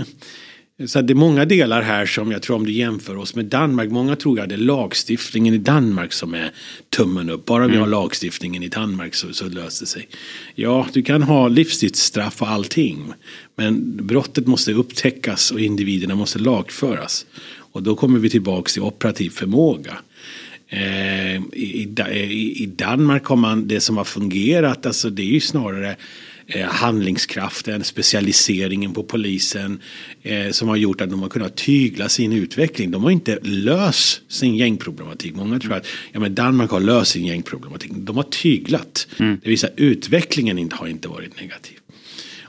Så 0.85 1.03
det 1.03 1.13
är 1.13 1.15
många 1.15 1.45
delar 1.45 1.83
här 1.83 2.07
som 2.07 2.33
jag 2.33 2.43
tror 2.43 2.57
om 2.57 2.67
du 2.67 2.73
jämför 2.73 3.17
oss 3.17 3.35
med 3.35 3.45
Danmark. 3.45 3.91
Många 3.91 4.17
tror 4.17 4.41
att 4.41 4.49
det 4.49 4.55
är 4.55 4.59
lagstiftningen 4.59 5.55
i 5.55 5.59
Danmark 5.59 6.13
som 6.13 6.35
är 6.35 6.51
tummen 6.97 7.31
upp. 7.31 7.45
Bara 7.45 7.67
vi 7.67 7.73
mm. 7.73 7.81
har 7.81 7.89
lagstiftningen 7.89 8.63
i 8.63 8.69
Danmark 8.69 9.15
så, 9.15 9.33
så 9.33 9.49
löser 9.49 9.85
det 9.85 9.89
sig. 9.89 10.09
Ja, 10.55 10.87
du 10.93 11.03
kan 11.03 11.23
ha 11.23 11.49
livstidsstraff 11.49 12.43
och 12.43 12.49
allting. 12.49 13.13
Men 13.55 13.97
brottet 14.07 14.47
måste 14.47 14.73
upptäckas 14.73 15.51
och 15.51 15.61
individerna 15.61 16.15
måste 16.15 16.39
lagföras. 16.39 17.27
Och 17.73 17.83
då 17.83 17.95
kommer 17.95 18.19
vi 18.19 18.31
tillbaka 18.31 18.69
till 18.69 18.83
operativ 18.83 19.31
förmåga. 19.31 19.99
Eh, 20.69 21.37
i, 21.37 21.89
i, 22.13 22.63
I 22.63 22.67
Danmark 22.67 23.25
har 23.25 23.37
man 23.37 23.69
det 23.69 23.81
som 23.81 23.97
har 23.97 24.05
fungerat, 24.05 24.87
alltså 24.87 25.11
det 25.11 25.23
är 25.23 25.27
ju 25.27 25.41
snarare 25.41 25.97
eh, 26.47 26.69
handlingskraften, 26.69 27.85
specialiseringen 27.85 28.93
på 28.93 29.03
polisen 29.03 29.81
eh, 30.23 30.51
som 30.51 30.69
har 30.69 30.77
gjort 30.77 31.01
att 31.01 31.11
de 31.11 31.23
har 31.23 31.29
kunnat 31.29 31.57
tygla 31.57 32.09
sin 32.09 32.33
utveckling. 32.33 32.91
De 32.91 33.05
har 33.05 33.11
inte 33.11 33.39
löst 33.43 34.33
sin 34.33 34.57
gängproblematik. 34.57 35.35
Många 35.35 35.59
tror 35.59 35.75
att 35.75 35.87
ja, 36.13 36.21
men 36.21 36.35
Danmark 36.35 36.71
har 36.71 36.81
löst 36.81 37.11
sin 37.11 37.27
gängproblematik. 37.27 37.93
De 37.95 38.17
har 38.17 38.23
tyglat. 38.23 39.07
Mm. 39.19 39.41
Det 39.43 39.51
visar 39.51 39.71
utvecklingen 39.77 40.59
inte, 40.59 40.77
har 40.77 40.87
inte 40.87 41.09
varit 41.09 41.41
negativ. 41.41 41.79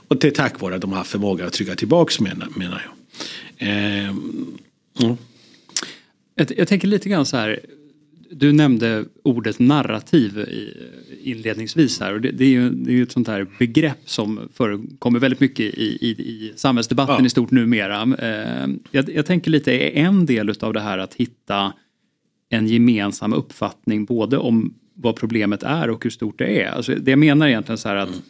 Och 0.08 0.18
det 0.18 0.26
är 0.26 0.30
tack 0.30 0.60
vare 0.60 0.74
att 0.74 0.80
de 0.80 0.90
har 0.90 0.98
haft 0.98 1.10
förmåga 1.10 1.46
att 1.46 1.52
trycka 1.52 1.74
tillbaks 1.74 2.20
menar, 2.20 2.48
menar 2.56 2.82
jag. 2.86 3.68
Eh, 3.68 4.08
mm. 4.08 4.56
jag. 6.34 6.52
Jag 6.56 6.68
tänker 6.68 6.88
lite 6.88 7.08
grann 7.08 7.26
så 7.26 7.36
här 7.36 7.60
du 8.30 8.52
nämnde 8.52 9.04
ordet 9.22 9.58
narrativ 9.58 10.46
inledningsvis 11.22 12.00
här 12.00 12.14
och 12.14 12.20
det, 12.20 12.30
det 12.30 12.44
är 12.44 12.48
ju 12.48 12.70
det 12.70 12.98
är 12.98 13.02
ett 13.02 13.12
sånt 13.12 13.28
här 13.28 13.46
begrepp 13.58 13.98
som 14.04 14.48
förekommer 14.54 15.18
väldigt 15.18 15.40
mycket 15.40 15.74
i, 15.74 15.98
i, 16.00 16.08
i 16.08 16.52
samhällsdebatten 16.56 17.16
ja. 17.18 17.26
i 17.26 17.30
stort 17.30 17.50
numera. 17.50 18.02
Eh, 18.02 18.68
jag, 18.90 19.10
jag 19.10 19.26
tänker 19.26 19.50
lite, 19.50 19.72
är 19.72 20.04
en 20.04 20.26
del 20.26 20.54
av 20.60 20.72
det 20.72 20.80
här 20.80 20.98
att 20.98 21.14
hitta 21.14 21.72
en 22.48 22.66
gemensam 22.66 23.32
uppfattning 23.32 24.04
både 24.04 24.38
om 24.38 24.74
vad 24.94 25.16
problemet 25.16 25.62
är 25.62 25.90
och 25.90 26.04
hur 26.04 26.10
stort 26.10 26.38
det 26.38 26.62
är. 26.62 26.70
Alltså 26.70 26.94
det 26.94 27.10
jag 27.10 27.18
menar 27.18 27.48
egentligen 27.48 27.78
så 27.78 27.88
här 27.88 27.96
att 27.96 28.08
mm. 28.08 28.20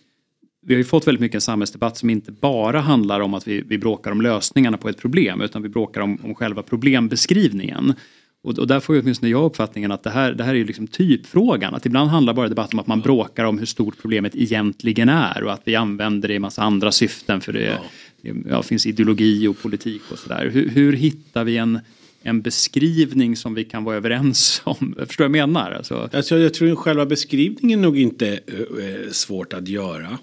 vi 0.62 0.74
har 0.74 0.78
ju 0.78 0.84
fått 0.84 1.06
väldigt 1.06 1.20
mycket 1.20 1.34
en 1.34 1.40
samhällsdebatt 1.40 1.96
som 1.96 2.10
inte 2.10 2.32
bara 2.32 2.80
handlar 2.80 3.20
om 3.20 3.34
att 3.34 3.48
vi, 3.48 3.60
vi 3.66 3.78
bråkar 3.78 4.10
om 4.10 4.20
lösningarna 4.20 4.76
på 4.76 4.88
ett 4.88 4.98
problem 4.98 5.40
utan 5.40 5.62
vi 5.62 5.68
bråkar 5.68 6.00
om, 6.00 6.18
om 6.22 6.34
själva 6.34 6.62
problembeskrivningen. 6.62 7.94
Och, 8.42 8.58
och 8.58 8.66
där 8.66 8.80
får 8.80 8.94
ju 8.94 9.02
åtminstone 9.02 9.30
jag 9.30 9.44
uppfattningen 9.44 9.92
att 9.92 10.02
det 10.02 10.10
här, 10.10 10.32
det 10.32 10.44
här 10.44 10.50
är 10.50 10.58
ju 10.58 10.64
liksom 10.64 10.86
typfrågan. 10.86 11.74
Att 11.74 11.86
ibland 11.86 12.10
handlar 12.10 12.34
bara 12.34 12.48
debatten 12.48 12.78
om 12.78 12.80
att 12.80 12.86
man 12.86 13.00
bråkar 13.00 13.44
om 13.44 13.58
hur 13.58 13.66
stort 13.66 13.94
problemet 14.00 14.36
egentligen 14.36 15.08
är 15.08 15.42
och 15.42 15.52
att 15.52 15.62
vi 15.64 15.74
använder 15.76 16.28
det 16.28 16.34
i 16.34 16.38
massa 16.38 16.62
andra 16.62 16.92
syften 16.92 17.40
för 17.40 17.52
det, 17.52 17.80
ja. 18.22 18.56
det 18.56 18.62
finns 18.62 18.86
ideologi 18.86 19.46
och 19.46 19.58
politik 19.58 20.02
och 20.12 20.18
sådär. 20.18 20.50
Hur, 20.52 20.68
hur 20.68 20.92
hittar 20.92 21.44
vi 21.44 21.56
en, 21.56 21.80
en 22.22 22.42
beskrivning 22.42 23.36
som 23.36 23.54
vi 23.54 23.64
kan 23.64 23.84
vara 23.84 23.96
överens 23.96 24.62
om. 24.64 24.94
Förstår 25.06 25.24
du 25.24 25.30
vad 25.30 25.38
jag 25.38 25.48
menar? 25.48 25.72
Alltså... 25.72 26.10
Alltså, 26.12 26.38
jag 26.38 26.54
tror 26.54 26.72
att 26.72 26.78
själva 26.78 27.06
beskrivningen 27.06 27.82
nog 27.82 27.98
inte 27.98 28.28
är 28.28 29.12
svårt 29.12 29.52
att 29.52 29.68
göra. 29.68 30.18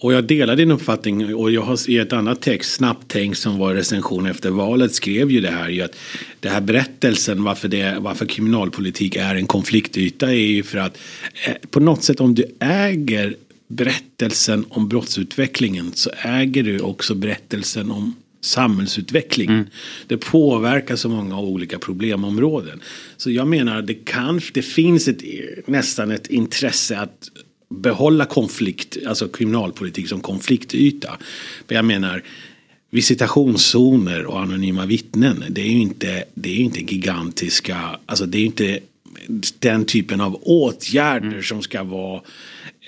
Och 0.00 0.12
jag 0.12 0.24
delar 0.24 0.56
din 0.56 0.70
uppfattning 0.70 1.34
och 1.34 1.50
jag 1.50 1.62
har 1.62 1.90
i 1.90 1.98
ett 1.98 2.12
annat 2.12 2.40
text, 2.40 2.74
Snabbt 2.74 3.08
tänkt 3.08 3.38
som 3.38 3.58
var 3.58 3.74
recension 3.74 4.26
efter 4.26 4.50
valet, 4.50 4.94
skrev 4.94 5.30
ju 5.30 5.40
det 5.40 5.50
här 5.50 5.68
ju 5.68 5.82
att 5.82 5.96
det 6.40 6.48
här 6.48 6.60
berättelsen 6.60 7.44
varför, 7.44 7.68
det, 7.68 7.96
varför 8.00 8.26
kriminalpolitik 8.26 9.16
är 9.16 9.34
en 9.34 9.46
konfliktyta 9.46 10.26
är 10.26 10.36
ju 10.36 10.62
för 10.62 10.78
att 10.78 10.98
eh, 11.46 11.54
på 11.70 11.80
något 11.80 12.02
sätt 12.02 12.20
om 12.20 12.34
du 12.34 12.44
äger 12.60 13.36
berättelsen 13.68 14.64
om 14.68 14.88
brottsutvecklingen 14.88 15.92
så 15.94 16.10
äger 16.22 16.62
du 16.62 16.80
också 16.80 17.14
berättelsen 17.14 17.90
om 17.90 18.14
samhällsutveckling. 18.40 19.50
Mm. 19.50 19.66
Det 20.06 20.16
påverkar 20.16 20.96
så 20.96 21.08
många 21.08 21.40
olika 21.40 21.78
problemområden. 21.78 22.80
Så 23.16 23.30
jag 23.30 23.48
menar 23.48 23.82
det 23.82 23.94
kan, 23.94 24.40
det 24.52 24.62
finns 24.62 25.08
ett, 25.08 25.22
nästan 25.66 26.10
ett 26.10 26.26
intresse 26.26 26.98
att 26.98 27.30
behålla 27.68 28.24
konflikt, 28.24 28.96
alltså 29.06 29.28
kriminalpolitik 29.28 30.08
som 30.08 30.20
konfliktyta. 30.20 31.18
Men 31.66 31.76
jag 31.76 31.84
menar 31.84 32.22
visitationszoner 32.90 34.26
och 34.26 34.40
anonyma 34.40 34.86
vittnen. 34.86 35.44
Det 35.48 35.60
är 35.60 35.70
ju 35.70 35.80
inte, 35.80 36.24
det 36.34 36.50
är 36.50 36.56
inte 36.56 36.80
gigantiska, 36.80 37.98
alltså 38.06 38.26
det 38.26 38.38
är 38.38 38.44
inte 38.44 38.80
den 39.58 39.84
typen 39.84 40.20
av 40.20 40.38
åtgärder 40.42 41.28
mm. 41.28 41.42
som 41.42 41.62
ska 41.62 41.82
vara 41.82 42.20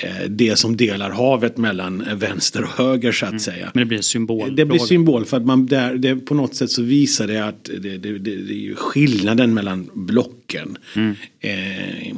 eh, 0.02 0.28
det 0.28 0.58
som 0.58 0.76
delar 0.76 1.10
havet 1.10 1.56
mellan 1.56 2.04
vänster 2.14 2.62
och 2.62 2.68
höger 2.68 3.12
så 3.12 3.24
att 3.24 3.30
mm. 3.30 3.40
säga. 3.40 3.70
Men 3.74 3.80
det 3.80 3.86
blir 3.86 4.00
symbol. 4.00 4.56
Det 4.56 4.64
blir 4.64 4.78
symbol 4.78 5.24
för 5.24 5.36
att 5.36 5.46
man 5.46 5.66
där, 5.66 5.94
det, 5.94 6.16
på 6.16 6.34
något 6.34 6.54
sätt 6.54 6.70
så 6.70 6.82
visar 6.82 7.26
det 7.26 7.44
att 7.46 7.64
det, 7.64 7.98
det, 7.98 8.18
det, 8.18 8.36
det 8.36 8.68
är 8.68 8.74
skillnaden 8.74 9.54
mellan 9.54 9.90
blocken. 9.94 10.78
Mm. 10.96 11.16
Eh, 11.40 12.14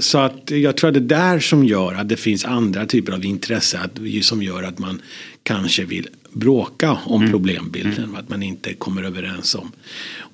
så 0.00 0.18
att 0.18 0.50
jag 0.50 0.76
tror 0.76 0.88
att 0.88 0.94
det 0.94 1.00
är 1.00 1.32
där 1.32 1.40
som 1.40 1.64
gör 1.64 1.94
att 1.94 2.08
det 2.08 2.16
finns 2.16 2.44
andra 2.44 2.86
typer 2.86 3.12
av 3.12 3.24
intresse 3.24 3.78
att, 3.78 4.24
som 4.24 4.42
gör 4.42 4.62
att 4.62 4.78
man 4.78 5.02
kanske 5.42 5.84
vill 5.84 6.08
bråka 6.32 6.98
om 7.04 7.20
mm. 7.20 7.32
problembilden. 7.32 8.04
Mm. 8.04 8.16
Att 8.16 8.28
man 8.28 8.42
inte 8.42 8.74
kommer 8.74 9.02
överens 9.02 9.54
om. 9.54 9.72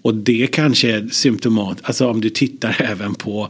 Och 0.02 0.14
det 0.14 0.46
kanske 0.46 0.90
är 0.90 1.08
symptomat. 1.08 1.78
Alltså 1.82 2.08
om 2.08 2.20
du 2.20 2.30
tittar 2.30 2.76
även 2.90 3.14
på 3.14 3.48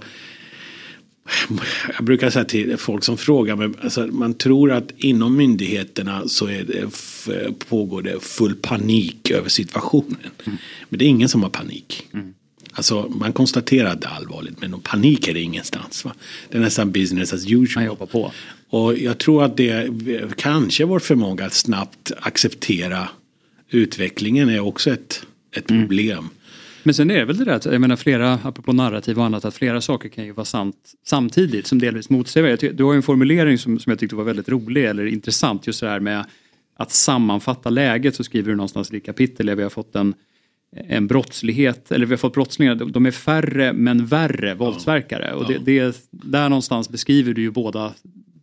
jag 1.96 2.04
brukar 2.04 2.30
säga 2.30 2.44
till 2.44 2.76
folk 2.76 3.04
som 3.04 3.16
frågar 3.16 3.56
mig, 3.56 3.70
alltså 3.82 4.06
man 4.06 4.34
tror 4.34 4.72
att 4.72 4.90
inom 4.96 5.36
myndigheterna 5.36 6.28
så 6.28 6.46
är 6.46 6.64
det, 6.64 6.88
pågår 7.68 8.02
det 8.02 8.24
full 8.24 8.54
panik 8.54 9.30
över 9.30 9.48
situationen. 9.48 10.30
Mm. 10.44 10.58
Men 10.88 10.98
det 10.98 11.04
är 11.04 11.08
ingen 11.08 11.28
som 11.28 11.42
har 11.42 11.50
panik. 11.50 12.06
Mm. 12.12 12.27
Alltså 12.78 13.08
man 13.08 13.32
konstaterar 13.32 13.90
att 13.90 14.00
det 14.00 14.06
är 14.06 14.10
allvarligt 14.10 14.60
men 14.60 14.70
någon 14.70 14.80
panik 14.80 15.28
är 15.28 15.34
det 15.34 15.40
ingenstans. 15.40 16.04
Va? 16.04 16.12
Det 16.50 16.58
är 16.58 16.62
nästan 16.62 16.92
business 16.92 17.32
as 17.32 17.44
usual. 17.46 17.68
Man 17.74 17.84
jobbar 17.84 18.06
på. 18.06 18.32
Och 18.70 18.98
jag 18.98 19.18
tror 19.18 19.44
att 19.44 19.56
det 19.56 19.90
kanske 20.36 20.84
vår 20.84 20.98
förmåga 20.98 21.46
att 21.46 21.52
snabbt 21.52 22.12
acceptera 22.20 23.08
utvecklingen 23.70 24.48
är 24.48 24.60
också 24.60 24.90
ett, 24.90 25.22
ett 25.56 25.70
mm. 25.70 25.82
problem. 25.82 26.28
Men 26.82 26.94
sen 26.94 27.10
är 27.10 27.16
det 27.16 27.24
väl 27.24 27.36
det 27.36 27.44
där 27.44 27.52
att, 27.52 27.64
jag 27.64 27.80
menar 27.80 27.96
flera, 27.96 28.34
apropå 28.42 28.72
narrativ 28.72 29.18
och 29.18 29.24
annat, 29.24 29.44
att 29.44 29.54
flera 29.54 29.80
saker 29.80 30.08
kan 30.08 30.24
ju 30.24 30.32
vara 30.32 30.44
sant 30.44 30.76
samtidigt 31.06 31.66
som 31.66 31.78
delvis 31.78 32.10
motsäger 32.10 32.72
Du 32.72 32.84
har 32.84 32.92
ju 32.92 32.96
en 32.96 33.02
formulering 33.02 33.58
som, 33.58 33.78
som 33.78 33.90
jag 33.90 33.98
tyckte 33.98 34.16
var 34.16 34.24
väldigt 34.24 34.48
rolig 34.48 34.84
eller 34.84 35.06
intressant 35.06 35.66
just 35.66 35.80
det 35.80 35.88
här 35.88 36.00
med 36.00 36.24
att 36.76 36.92
sammanfatta 36.92 37.70
läget 37.70 38.14
så 38.14 38.24
skriver 38.24 38.50
du 38.50 38.56
någonstans 38.56 38.92
i 38.92 39.00
kapitel, 39.00 39.56
vi 39.56 39.62
har 39.62 39.70
fått 39.70 39.96
en 39.96 40.14
en 40.76 41.06
brottslighet, 41.06 41.92
eller 41.92 42.06
vi 42.06 42.12
har 42.12 42.18
fått 42.18 42.34
brottslingar, 42.34 42.74
de 42.74 43.06
är 43.06 43.10
färre 43.10 43.72
men 43.72 44.06
värre 44.06 44.54
våldsverkare. 44.54 45.32
Och 45.32 45.48
det, 45.48 45.58
det, 45.58 45.96
där 46.10 46.48
någonstans 46.48 46.88
beskriver 46.88 47.34
du 47.34 47.42
ju 47.42 47.50
båda 47.50 47.94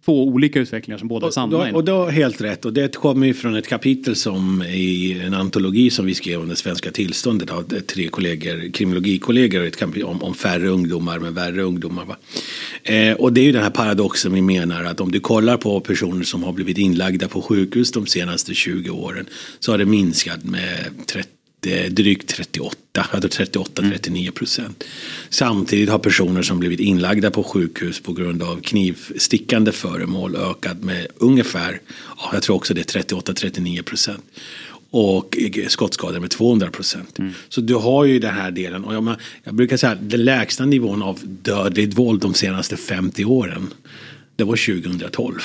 två 0.06 0.28
olika 0.28 0.60
utvecklingar 0.60 0.98
som 0.98 1.08
båda 1.08 1.28
är 1.28 1.32
sanna. 1.32 1.58
Och, 1.58 1.76
och 1.76 1.88
har 1.88 2.12
helt 2.12 2.42
rätt 2.42 2.66
och 2.66 2.74
det 2.74 2.96
kommer 2.96 3.28
ju 3.28 3.34
från 3.34 3.56
ett 3.56 3.68
kapitel 3.68 4.16
som 4.16 4.64
i 4.64 5.22
en 5.26 5.34
antologi 5.34 5.90
som 5.90 6.06
vi 6.06 6.14
skrev 6.14 6.42
om 6.42 6.50
det 6.50 6.56
svenska 6.56 6.92
tillståndet 6.92 7.52
av 7.52 7.64
tre 7.64 8.08
kollegor, 8.08 8.72
kriminologikollegor 8.72 9.72
om, 10.06 10.24
om 10.24 10.34
färre 10.34 10.68
ungdomar 10.68 11.20
men 11.20 11.34
värre 11.34 11.62
ungdomar. 11.62 12.06
Va? 12.06 12.18
Eh, 12.84 13.14
och 13.14 13.34
det 13.34 13.42
är 13.42 13.46
ju 13.46 13.52
den 13.52 13.64
här 13.64 13.70
paradoxen 13.70 14.34
vi 14.34 14.42
menar 14.42 14.84
att 14.84 15.02
om 15.02 15.12
du 15.12 15.20
kollar 15.20 15.58
på 15.58 15.80
personer 15.80 16.24
som 16.24 16.44
har 16.44 16.54
blivit 16.54 16.78
inlagda 16.78 17.28
på 17.28 17.42
sjukhus 17.42 17.92
de 17.92 18.06
senaste 18.06 18.54
20 18.54 18.90
åren 18.90 19.26
så 19.60 19.72
har 19.72 19.78
det 19.78 19.86
minskat 19.86 20.44
med 20.44 20.86
30 21.08 21.35
drygt 21.90 22.28
38, 22.28 22.76
38-39 22.94 24.32
procent. 24.32 24.84
Samtidigt 25.30 25.90
har 25.90 26.00
personer 26.00 26.42
som 26.42 26.60
blivit 26.60 26.80
inlagda 26.80 27.32
på 27.32 27.44
sjukhus 27.44 28.00
på 28.00 28.14
grund 28.14 28.44
av 28.44 28.62
knivstickande 28.62 29.72
föremål 29.72 30.36
ökat 30.36 30.84
med 30.84 31.08
ungefär, 31.16 31.82
jag 32.34 32.44
tror 32.44 32.56
också 32.56 32.74
det 32.74 32.96
är 32.96 33.02
38-39 33.02 33.82
procent 33.82 34.24
och 34.98 35.38
skottskador 35.68 36.20
med 36.20 36.30
200 36.30 36.72
procent. 36.72 37.20
Mm. 37.20 37.34
Så 37.50 37.62
du 37.62 37.76
har 37.76 38.06
ju 38.06 38.20
den 38.20 38.34
här 38.34 38.52
delen. 38.52 38.84
Och 38.84 38.94
jag, 38.94 39.16
jag 39.44 39.56
brukar 39.56 39.78
säga 39.78 39.92
att 39.92 40.10
den 40.10 40.26
lägsta 40.26 40.66
nivån 40.66 41.02
av 41.02 41.20
dödligt 41.24 41.98
våld 41.98 42.22
de 42.22 42.34
senaste 42.34 42.78
50 42.78 43.26
åren 43.26 43.74
det 44.36 44.44
var 44.44 44.82
2012. 44.82 45.40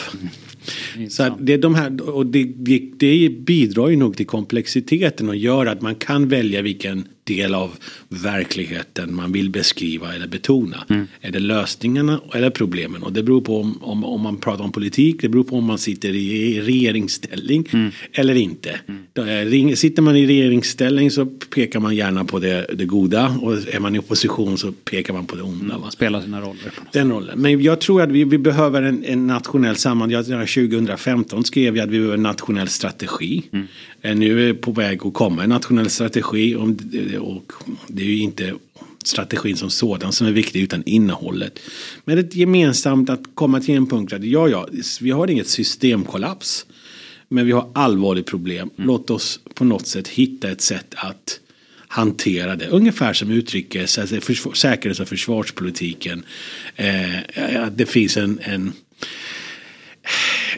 Mm. 0.97 1.11
Så 1.11 1.37
det, 1.40 1.52
är 1.52 1.59
de 1.59 1.75
här, 1.75 2.11
och 2.11 2.26
det, 2.26 2.44
det, 2.44 2.90
det, 2.97 3.28
bidrar 3.28 3.88
ju 3.88 3.97
nog 3.97 4.16
till 4.16 4.26
komplexiteten 4.26 5.28
och 5.28 5.37
gör 5.37 5.66
att 5.66 5.82
man 5.82 5.94
kan 5.94 6.28
välja 6.28 6.62
vilken 6.62 7.09
del 7.37 7.55
av 7.55 7.71
verkligheten 8.09 9.15
man 9.15 9.33
vill 9.33 9.51
beskriva 9.51 10.15
eller 10.15 10.27
betona. 10.27 10.85
Mm. 10.89 11.07
Är 11.21 11.31
det 11.31 11.39
lösningarna 11.39 12.21
eller 12.35 12.51
problemen? 12.51 13.03
Och 13.03 13.13
det 13.13 13.23
beror 13.23 13.41
på 13.41 13.61
om, 13.61 13.79
om, 13.83 14.05
om, 14.05 14.21
man 14.21 14.37
pratar 14.37 14.65
om 14.65 14.73
politik, 14.73 15.17
det 15.21 15.29
beror 15.29 15.45
på 15.45 15.57
om 15.57 15.65
man 15.65 15.79
sitter 15.79 16.09
i 16.09 16.61
regeringsställning 16.61 17.69
mm. 17.73 17.91
eller 18.13 18.35
inte. 18.35 18.81
Mm. 18.89 19.77
Sitter 19.77 20.03
man 20.03 20.17
i 20.17 20.27
regeringsställning 20.27 21.11
så 21.11 21.27
pekar 21.27 21.81
man 21.81 21.97
gärna 21.97 22.25
på 22.25 22.39
det, 22.39 22.67
det 22.75 22.85
goda 22.85 23.39
och 23.43 23.53
är 23.53 23.81
man 23.81 23.97
i 23.97 23.99
opposition 23.99 24.59
så 24.59 24.73
pekar 24.73 25.15
man 25.15 25.27
på 25.27 25.37
det 25.37 25.43
onda. 25.43 25.75
Mm. 25.75 25.91
Spelar 25.91 26.21
sina 26.21 26.41
roller. 26.41 26.73
Den 26.93 27.13
rollen. 27.13 27.39
Men 27.39 27.63
jag 27.63 27.81
tror 27.81 28.03
att 28.03 28.11
vi, 28.11 28.25
vi 28.25 28.39
behöver 28.39 28.83
en, 28.83 29.05
en 29.05 29.27
nationell 29.27 29.77
samman... 29.77 30.11
2015 30.11 31.45
skrev 31.45 31.77
jag 31.77 31.85
att 31.85 31.91
vi 31.91 31.99
behöver 31.99 32.15
en 32.15 32.23
nationell 32.23 32.69
strategi. 32.69 33.43
Mm. 33.53 33.67
Eh, 34.03 34.17
nu 34.17 34.49
är 34.49 34.55
på 34.55 34.73
väg 34.73 35.07
att 35.07 35.15
komma 35.15 35.43
en 35.43 35.49
nationell 35.49 35.91
strategi. 35.91 36.57
Och 37.21 37.53
det 37.89 38.03
är 38.03 38.07
ju 38.07 38.19
inte 38.19 38.55
strategin 39.05 39.57
som 39.57 39.71
sådan 39.71 40.12
som 40.12 40.27
är 40.27 40.33
viktig 40.33 40.62
utan 40.62 40.83
innehållet. 40.87 41.59
Men 42.05 42.19
ett 42.19 42.35
gemensamt 42.35 43.11
att 43.11 43.23
komma 43.35 43.61
till 43.61 43.75
en 43.75 43.87
punkt 43.87 44.12
att 44.12 44.25
ja, 44.25 44.49
ja, 44.49 44.69
vi 45.00 45.11
har 45.11 45.31
inget 45.31 45.49
systemkollaps. 45.49 46.67
Men 47.29 47.47
vi 47.47 47.53
har 47.53 47.71
allvarligt 47.75 48.27
problem. 48.27 48.71
Mm. 48.77 48.87
Låt 48.87 49.11
oss 49.11 49.41
på 49.55 49.65
något 49.65 49.87
sätt 49.87 50.09
hitta 50.09 50.50
ett 50.50 50.61
sätt 50.61 50.95
att 50.97 51.41
hantera 51.89 52.57
det. 52.57 52.67
Ungefär 52.67 53.12
som 53.12 53.31
utrikes, 53.31 53.99
alltså 53.99 54.35
säkerhets 54.55 55.00
och 55.00 55.09
försvarspolitiken. 55.09 56.23
Eh, 56.77 57.67
det 57.77 57.87
finns 57.87 58.17
en, 58.17 58.41
en 58.43 58.73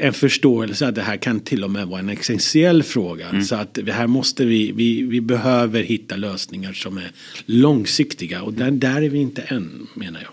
en 0.01 0.13
förståelse 0.13 0.89
att 0.89 0.95
det 0.95 1.03
här 1.03 1.17
kan 1.17 1.41
till 1.41 1.65
och 1.65 1.71
med 1.71 1.89
vara 1.89 2.01
en 2.01 2.09
existentiell 2.09 2.83
fråga. 2.83 3.29
Mm. 3.29 3.43
Så 3.43 3.55
att 3.55 3.79
här 3.89 4.07
måste 4.07 4.45
vi, 4.45 4.73
vi, 4.73 5.03
vi 5.03 5.21
behöver 5.21 5.83
hitta 5.83 6.17
lösningar 6.17 6.73
som 6.73 6.99
är 6.99 7.11
långsiktiga 7.47 8.43
och 8.43 8.53
där, 8.53 8.71
där 8.71 9.03
är 9.03 9.09
vi 9.09 9.19
inte 9.19 9.43
än 9.43 9.87
menar 9.95 10.21
jag. 10.21 10.31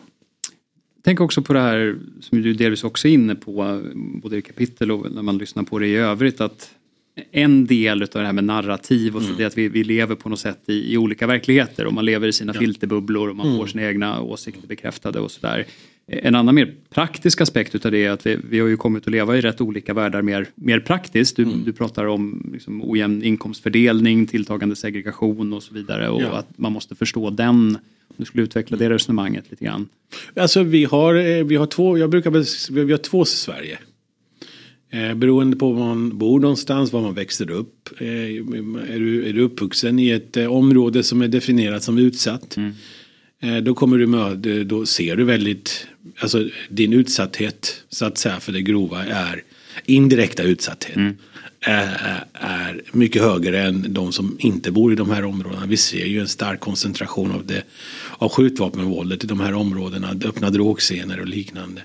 Tänk 1.04 1.22
också 1.22 1.42
på 1.42 1.54
det 1.54 1.60
här 1.60 2.00
som 2.20 2.42
du 2.42 2.54
delvis 2.54 2.84
också 2.84 3.08
är 3.08 3.12
inne 3.12 3.36
på 3.36 3.82
både 3.96 4.38
i 4.38 4.42
kapitel 4.42 4.92
och 4.92 5.12
när 5.12 5.22
man 5.22 5.38
lyssnar 5.38 5.64
på 5.64 5.80
det 5.80 5.88
i 5.88 5.96
övrigt 5.96 6.42
att 6.42 6.72
en 7.32 7.66
del 7.66 8.02
av 8.02 8.08
det 8.12 8.26
här 8.26 8.34
med 8.34 8.44
narrativ 8.44 9.16
och 9.16 9.22
så 9.22 9.28
mm. 9.28 9.38
det 9.38 9.46
att 9.46 9.58
vi, 9.58 9.68
vi 9.68 9.84
lever 9.84 10.16
på 10.16 10.30
något 10.30 10.40
sätt 10.40 10.60
i, 10.66 10.94
i 10.94 10.98
olika 10.98 11.28
verkligheter 11.28 11.86
och 11.86 11.94
man 11.94 12.06
lever 12.06 12.28
i 12.28 12.34
sina 12.34 12.54
ja. 12.54 12.60
filterbubblor 12.60 13.30
och 13.30 13.36
man 13.36 13.48
mm. 13.48 13.58
får 13.58 13.68
sina 13.68 13.84
egna 13.84 14.22
åsikter 14.22 14.68
bekräftade 14.68 15.20
och 15.20 15.32
sådär. 15.32 15.66
En 16.12 16.36
annan 16.36 16.56
mer 16.56 16.76
praktisk 16.90 17.42
aspekt 17.42 17.76
utav 17.76 17.92
det 17.92 18.06
är 18.06 18.12
att 18.12 18.26
vi, 18.26 18.38
vi 18.50 18.60
har 18.60 18.68
ju 18.68 18.78
kommit 18.78 19.08
att 19.08 19.12
leva 19.12 19.38
i 19.38 19.42
rätt 19.42 19.62
olika 19.62 19.94
världar 19.94 20.22
mer, 20.22 20.48
mer 20.56 20.80
praktiskt. 20.80 21.36
Du, 21.36 21.44
mm. 21.44 21.64
du 21.66 21.74
pratar 21.74 22.06
om 22.06 22.50
liksom 22.54 22.84
ojämn 22.84 23.24
inkomstfördelning, 23.24 24.28
tilltagande 24.28 24.76
segregation 24.76 25.54
och 25.54 25.64
så 25.64 25.74
vidare 25.74 26.10
och 26.10 26.22
ja. 26.22 26.32
att 26.32 26.58
man 26.58 26.72
måste 26.72 26.96
förstå 26.96 27.30
den. 27.30 27.78
Du 28.18 28.26
skulle 28.26 28.44
utveckla 28.44 28.78
det 28.78 28.90
resonemanget 28.90 29.46
lite 29.50 29.66
grann. 29.66 29.88
Alltså 30.36 30.64
vi 30.64 30.86
har, 30.86 31.16
eh, 31.16 31.44
vi 31.44 31.56
har 31.56 31.66
två, 31.66 31.98
jag 31.98 32.10
brukar 32.10 32.32
vi 32.86 32.92
har 32.92 32.98
två 32.98 33.26
Sverige. 33.26 33.78
Eh, 34.92 35.14
beroende 35.14 35.58
på 35.58 35.72
var 35.72 35.86
man 35.86 36.18
bor 36.18 36.40
någonstans, 36.40 36.94
var 36.94 37.02
man 37.02 37.14
växer 37.14 37.52
upp. 37.52 37.90
Eh, 37.98 38.08
är, 38.08 39.00
du, 39.00 39.30
är 39.30 39.34
du 39.34 39.42
uppvuxen 39.42 40.00
i 40.00 40.10
ett 40.10 40.38
eh, 40.38 40.46
område 40.46 41.04
som 41.04 41.22
är 41.22 41.28
definierat 41.28 41.84
som 41.84 41.98
utsatt. 41.98 42.58
Mm. 42.58 42.72
Eh, 43.42 43.58
då 43.58 43.74
kommer 43.74 43.98
du 43.98 44.08
med, 44.08 44.68
då 44.68 44.86
ser 44.86 45.16
du 45.16 45.24
väldigt, 45.24 45.88
alltså 46.20 46.50
din 46.70 46.94
utsatthet 46.94 47.84
så 47.90 48.06
att 48.06 48.18
säga 48.18 48.40
för 48.40 48.52
det 48.52 48.62
grova 48.62 49.06
är 49.06 49.44
indirekta 49.86 50.44
utsatthet. 50.44 50.96
Mm. 50.96 51.18
Är, 51.62 52.24
är 52.34 52.82
mycket 52.92 53.22
högre 53.22 53.62
än 53.62 53.94
de 53.94 54.12
som 54.12 54.38
inte 54.40 54.72
bor 54.72 54.94
i 54.94 54.96
de 54.96 55.10
här 55.10 55.26
områdena. 55.26 55.66
Vi 55.66 55.78
ser 55.78 56.06
ju 56.06 56.20
en 56.20 56.28
stark 56.28 56.60
koncentration 56.60 57.32
av, 57.32 57.46
det, 57.46 57.64
av 58.18 58.30
skjutvapenvåldet 58.30 59.24
i 59.24 59.28
de 59.28 59.40
här 59.40 59.54
områdena. 59.54 60.16
Öppna 60.26 60.50
drogscener 60.50 61.20
och 61.20 61.28
liknande. 61.28 61.82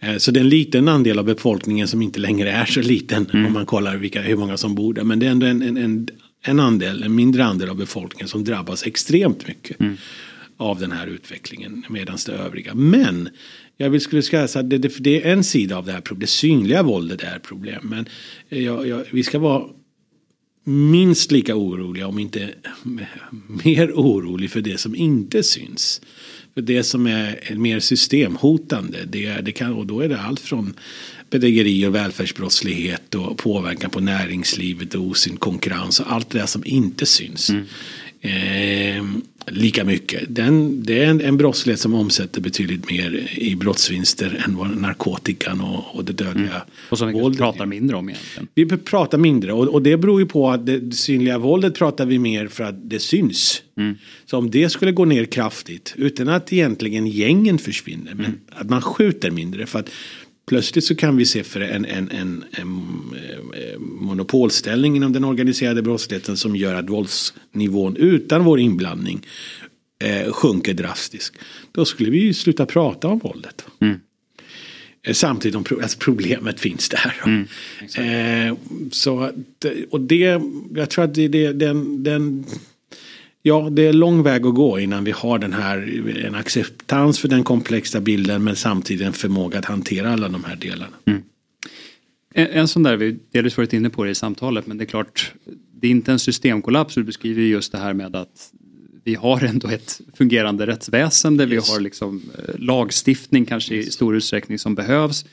Eh, 0.00 0.16
så 0.16 0.30
det 0.30 0.40
är 0.40 0.44
en 0.44 0.48
liten 0.48 0.88
andel 0.88 1.18
av 1.18 1.24
befolkningen 1.24 1.88
som 1.88 2.02
inte 2.02 2.20
längre 2.20 2.50
är 2.50 2.64
så 2.64 2.80
liten 2.80 3.26
mm. 3.32 3.46
om 3.46 3.52
man 3.52 3.66
kollar 3.66 3.96
vilka, 3.96 4.22
hur 4.22 4.36
många 4.36 4.56
som 4.56 4.74
bor 4.74 4.94
där. 4.94 5.04
Men 5.04 5.18
det 5.18 5.26
är 5.26 5.30
ändå 5.30 5.46
en, 5.46 5.62
en, 5.62 5.76
en, 5.76 6.08
en 6.42 6.60
andel, 6.60 7.02
en 7.02 7.14
mindre 7.14 7.44
andel 7.44 7.68
av 7.68 7.76
befolkningen 7.76 8.28
som 8.28 8.44
drabbas 8.44 8.86
extremt 8.86 9.48
mycket 9.48 9.80
mm 9.80 9.96
av 10.58 10.80
den 10.80 10.92
här 10.92 11.06
utvecklingen 11.06 11.84
medan 11.88 12.18
det 12.26 12.32
övriga. 12.32 12.74
Men 12.74 13.28
jag 13.76 13.90
vill 13.90 14.00
skulle 14.00 14.22
säga 14.22 14.44
att 14.44 14.70
det, 14.70 14.78
det, 14.78 14.98
det, 14.98 15.22
är 15.22 15.32
en 15.32 15.44
sida 15.44 15.76
av 15.76 15.86
det 15.86 15.92
här 15.92 16.00
problemet. 16.00 16.28
Det 16.28 16.32
synliga 16.32 16.82
våldet 16.82 17.22
är 17.22 17.38
problem. 17.38 17.88
Men 17.90 18.06
eh, 18.48 18.62
jag, 18.62 18.88
jag, 18.88 19.04
vi 19.10 19.22
ska 19.22 19.38
vara 19.38 19.68
minst 20.64 21.32
lika 21.32 21.56
oroliga 21.56 22.06
om 22.06 22.18
inte 22.18 22.50
mer 23.64 23.92
oroliga 23.92 24.50
för 24.50 24.60
det 24.60 24.80
som 24.80 24.94
inte 24.94 25.42
syns. 25.42 26.00
För 26.54 26.62
det 26.62 26.82
som 26.82 27.06
är 27.06 27.56
mer 27.56 27.80
systemhotande, 27.80 28.98
det, 29.04 29.40
det 29.40 29.52
kan, 29.52 29.72
och 29.72 29.86
då 29.86 30.00
är 30.00 30.08
det 30.08 30.20
allt 30.20 30.40
från 30.40 30.74
bedrägeri 31.30 31.86
och 31.86 31.94
välfärdsbrottslighet 31.94 33.14
och 33.14 33.38
påverkan 33.38 33.90
på 33.90 34.00
näringslivet 34.00 34.94
och 34.94 35.02
osynd 35.02 35.40
konkurrens 35.40 36.00
och 36.00 36.12
allt 36.12 36.30
det 36.30 36.38
där 36.38 36.46
som 36.46 36.62
inte 36.64 37.06
syns. 37.06 37.50
Mm. 37.50 37.64
Eh, 38.20 39.04
lika 39.50 39.84
mycket. 39.84 40.24
Den, 40.28 40.82
det 40.82 41.04
är 41.04 41.06
en, 41.06 41.20
en 41.20 41.36
brottslighet 41.36 41.80
som 41.80 41.94
omsätter 41.94 42.40
betydligt 42.40 42.90
mer 42.90 43.28
i 43.34 43.56
brottsvinster 43.56 44.42
än 44.46 44.56
vad 44.56 44.76
narkotikan 44.76 45.60
och, 45.60 45.96
och 45.96 46.04
det 46.04 46.12
dödliga 46.12 46.48
mm. 46.48 46.60
Och 46.90 46.98
som 46.98 47.08
vi 47.08 47.14
våldet. 47.14 47.38
pratar 47.38 47.66
mindre 47.66 47.96
om 47.96 48.08
egentligen. 48.08 48.48
Vi 48.54 48.66
pratar 48.66 49.18
mindre 49.18 49.52
och, 49.52 49.68
och 49.68 49.82
det 49.82 49.96
beror 49.96 50.20
ju 50.20 50.26
på 50.26 50.50
att 50.50 50.66
det 50.66 50.94
synliga 50.94 51.38
våldet 51.38 51.74
pratar 51.74 52.06
vi 52.06 52.18
mer 52.18 52.48
för 52.48 52.64
att 52.64 52.90
det 52.90 52.98
syns. 52.98 53.62
Mm. 53.76 53.94
Så 54.26 54.38
om 54.38 54.50
det 54.50 54.70
skulle 54.70 54.92
gå 54.92 55.04
ner 55.04 55.24
kraftigt 55.24 55.94
utan 55.96 56.28
att 56.28 56.52
egentligen 56.52 57.06
gängen 57.06 57.58
försvinner 57.58 58.14
men 58.14 58.26
mm. 58.26 58.38
att 58.50 58.70
man 58.70 58.82
skjuter 58.82 59.30
mindre 59.30 59.66
för 59.66 59.78
att 59.78 59.90
Plötsligt 60.48 60.84
så 60.84 60.94
kan 60.94 61.16
vi 61.16 61.26
se 61.26 61.42
för 61.42 61.60
en, 61.60 61.84
en, 61.84 62.10
en, 62.10 62.44
en, 62.50 62.82
monopolställning 64.18 64.96
inom 64.96 65.12
den 65.12 65.24
organiserade 65.24 65.82
brottsligheten 65.82 66.36
som 66.36 66.56
gör 66.56 66.74
att 66.74 66.90
våldsnivån 66.90 67.96
utan 67.96 68.44
vår 68.44 68.60
inblandning 68.60 69.26
eh, 70.04 70.32
sjunker 70.32 70.74
drastiskt. 70.74 71.36
Då 71.72 71.84
skulle 71.84 72.10
vi 72.10 72.18
ju 72.18 72.34
sluta 72.34 72.66
prata 72.66 73.08
om 73.08 73.18
våldet. 73.18 73.64
Mm. 73.80 74.00
Eh, 75.06 75.12
samtidigt 75.12 75.56
om 75.56 75.64
alltså 75.82 75.98
problemet 75.98 76.60
finns 76.60 76.88
där. 76.88 77.14
Mm, 77.26 77.46
eh, 77.98 78.56
så, 78.90 79.30
och 79.90 80.00
det, 80.00 80.40
jag 80.74 80.90
tror 80.90 81.04
att 81.04 81.14
det, 81.14 81.28
det, 81.28 81.52
den, 81.52 82.02
den 82.02 82.44
Ja, 83.42 83.68
det 83.70 83.82
är 83.82 83.92
lång 83.92 84.22
väg 84.22 84.46
att 84.46 84.54
gå 84.54 84.80
innan 84.80 85.04
vi 85.04 85.10
har 85.10 85.38
den 85.38 85.52
här 85.52 85.76
en 86.26 86.34
acceptans 86.34 87.18
för 87.18 87.28
den 87.28 87.44
komplexa 87.44 88.00
bilden 88.00 88.44
men 88.44 88.56
samtidigt 88.56 89.06
en 89.06 89.12
förmåga 89.12 89.58
att 89.58 89.64
hantera 89.64 90.12
alla 90.12 90.28
de 90.28 90.44
här 90.44 90.56
delarna. 90.56 90.96
Mm. 91.06 91.22
En, 92.38 92.46
en 92.46 92.68
sån 92.68 92.82
där, 92.82 92.96
vi 92.96 93.06
har 93.06 93.18
delvis 93.32 93.56
varit 93.56 93.72
inne 93.72 93.90
på 93.90 94.04
det 94.04 94.10
i 94.10 94.14
samtalet, 94.14 94.66
men 94.66 94.78
det 94.78 94.84
är 94.84 94.86
klart, 94.86 95.32
det 95.80 95.86
är 95.86 95.90
inte 95.90 96.12
en 96.12 96.18
systemkollaps, 96.18 96.94
du 96.94 97.02
beskriver 97.04 97.42
just 97.42 97.72
det 97.72 97.78
här 97.78 97.94
med 97.94 98.16
att 98.16 98.52
vi 99.04 99.14
har 99.14 99.44
ändå 99.44 99.68
ett 99.68 100.00
fungerande 100.14 100.66
rättsväsende, 100.66 101.44
yes. 101.44 101.52
vi 101.52 101.72
har 101.72 101.80
liksom 101.80 102.22
eh, 102.38 102.54
lagstiftning 102.58 103.44
kanske 103.44 103.74
i 103.74 103.82
stor 103.82 104.16
utsträckning 104.16 104.58
som 104.58 104.74
behövs. 104.74 105.24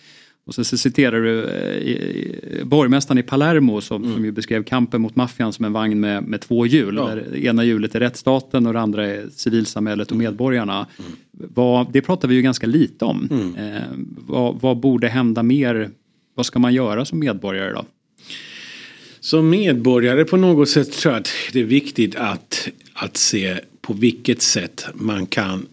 Och 0.46 0.56
så, 0.56 0.64
så 0.64 0.78
citerar 0.78 1.22
du 1.22 1.44
eh, 1.44 2.66
borgmästaren 2.66 3.18
i 3.18 3.24
Palermo 3.24 3.82
som, 3.82 4.04
mm. 4.04 4.16
som 4.16 4.26
ju 4.26 4.32
beskrev 4.32 4.64
kampen 4.64 5.02
mot 5.02 5.16
maffian 5.16 5.54
som 5.54 5.66
en 5.66 5.74
vagn 5.74 6.00
med, 6.00 6.24
med 6.24 6.42
två 6.42 6.66
hjul. 6.66 6.96
Ja. 6.96 7.08
Där 7.08 7.36
ena 7.36 7.64
hjulet 7.64 7.96
är 7.96 8.00
rättsstaten 8.00 8.68
och 8.68 8.74
det 8.74 8.80
andra 8.80 9.08
är 9.08 9.26
civilsamhället 9.36 10.12
och 10.12 10.18
medborgarna. 10.18 10.88
Mm. 11.00 11.12
Vad, 11.32 11.92
det 11.92 12.02
pratar 12.02 12.28
vi 12.28 12.36
ju 12.36 12.42
ganska 12.42 12.68
lite 12.68 13.06
om. 13.06 13.28
Mm. 13.32 13.56
Eh, 13.56 13.84
vad, 14.28 14.62
vad 14.62 14.78
borde 14.80 15.08
hända 15.08 15.44
mer? 15.44 15.90
Vad 16.36 16.46
ska 16.46 16.60
man 16.60 16.74
göra 16.74 17.06
som 17.06 17.20
medborgare 17.20 17.74
då? 17.74 17.86
Som 19.20 19.50
medborgare 19.50 20.26
på 20.26 20.38
något 20.38 20.70
sätt 20.70 20.92
tror 20.92 21.14
jag 21.14 21.22
att 21.22 21.30
det 21.54 21.60
är 21.60 21.64
viktigt 21.64 22.16
att, 22.16 22.68
att 22.94 23.18
se 23.18 23.60
på 23.82 23.94
vilket 23.94 24.42
sätt 24.42 24.86
man 24.94 25.26
kan 25.26 25.68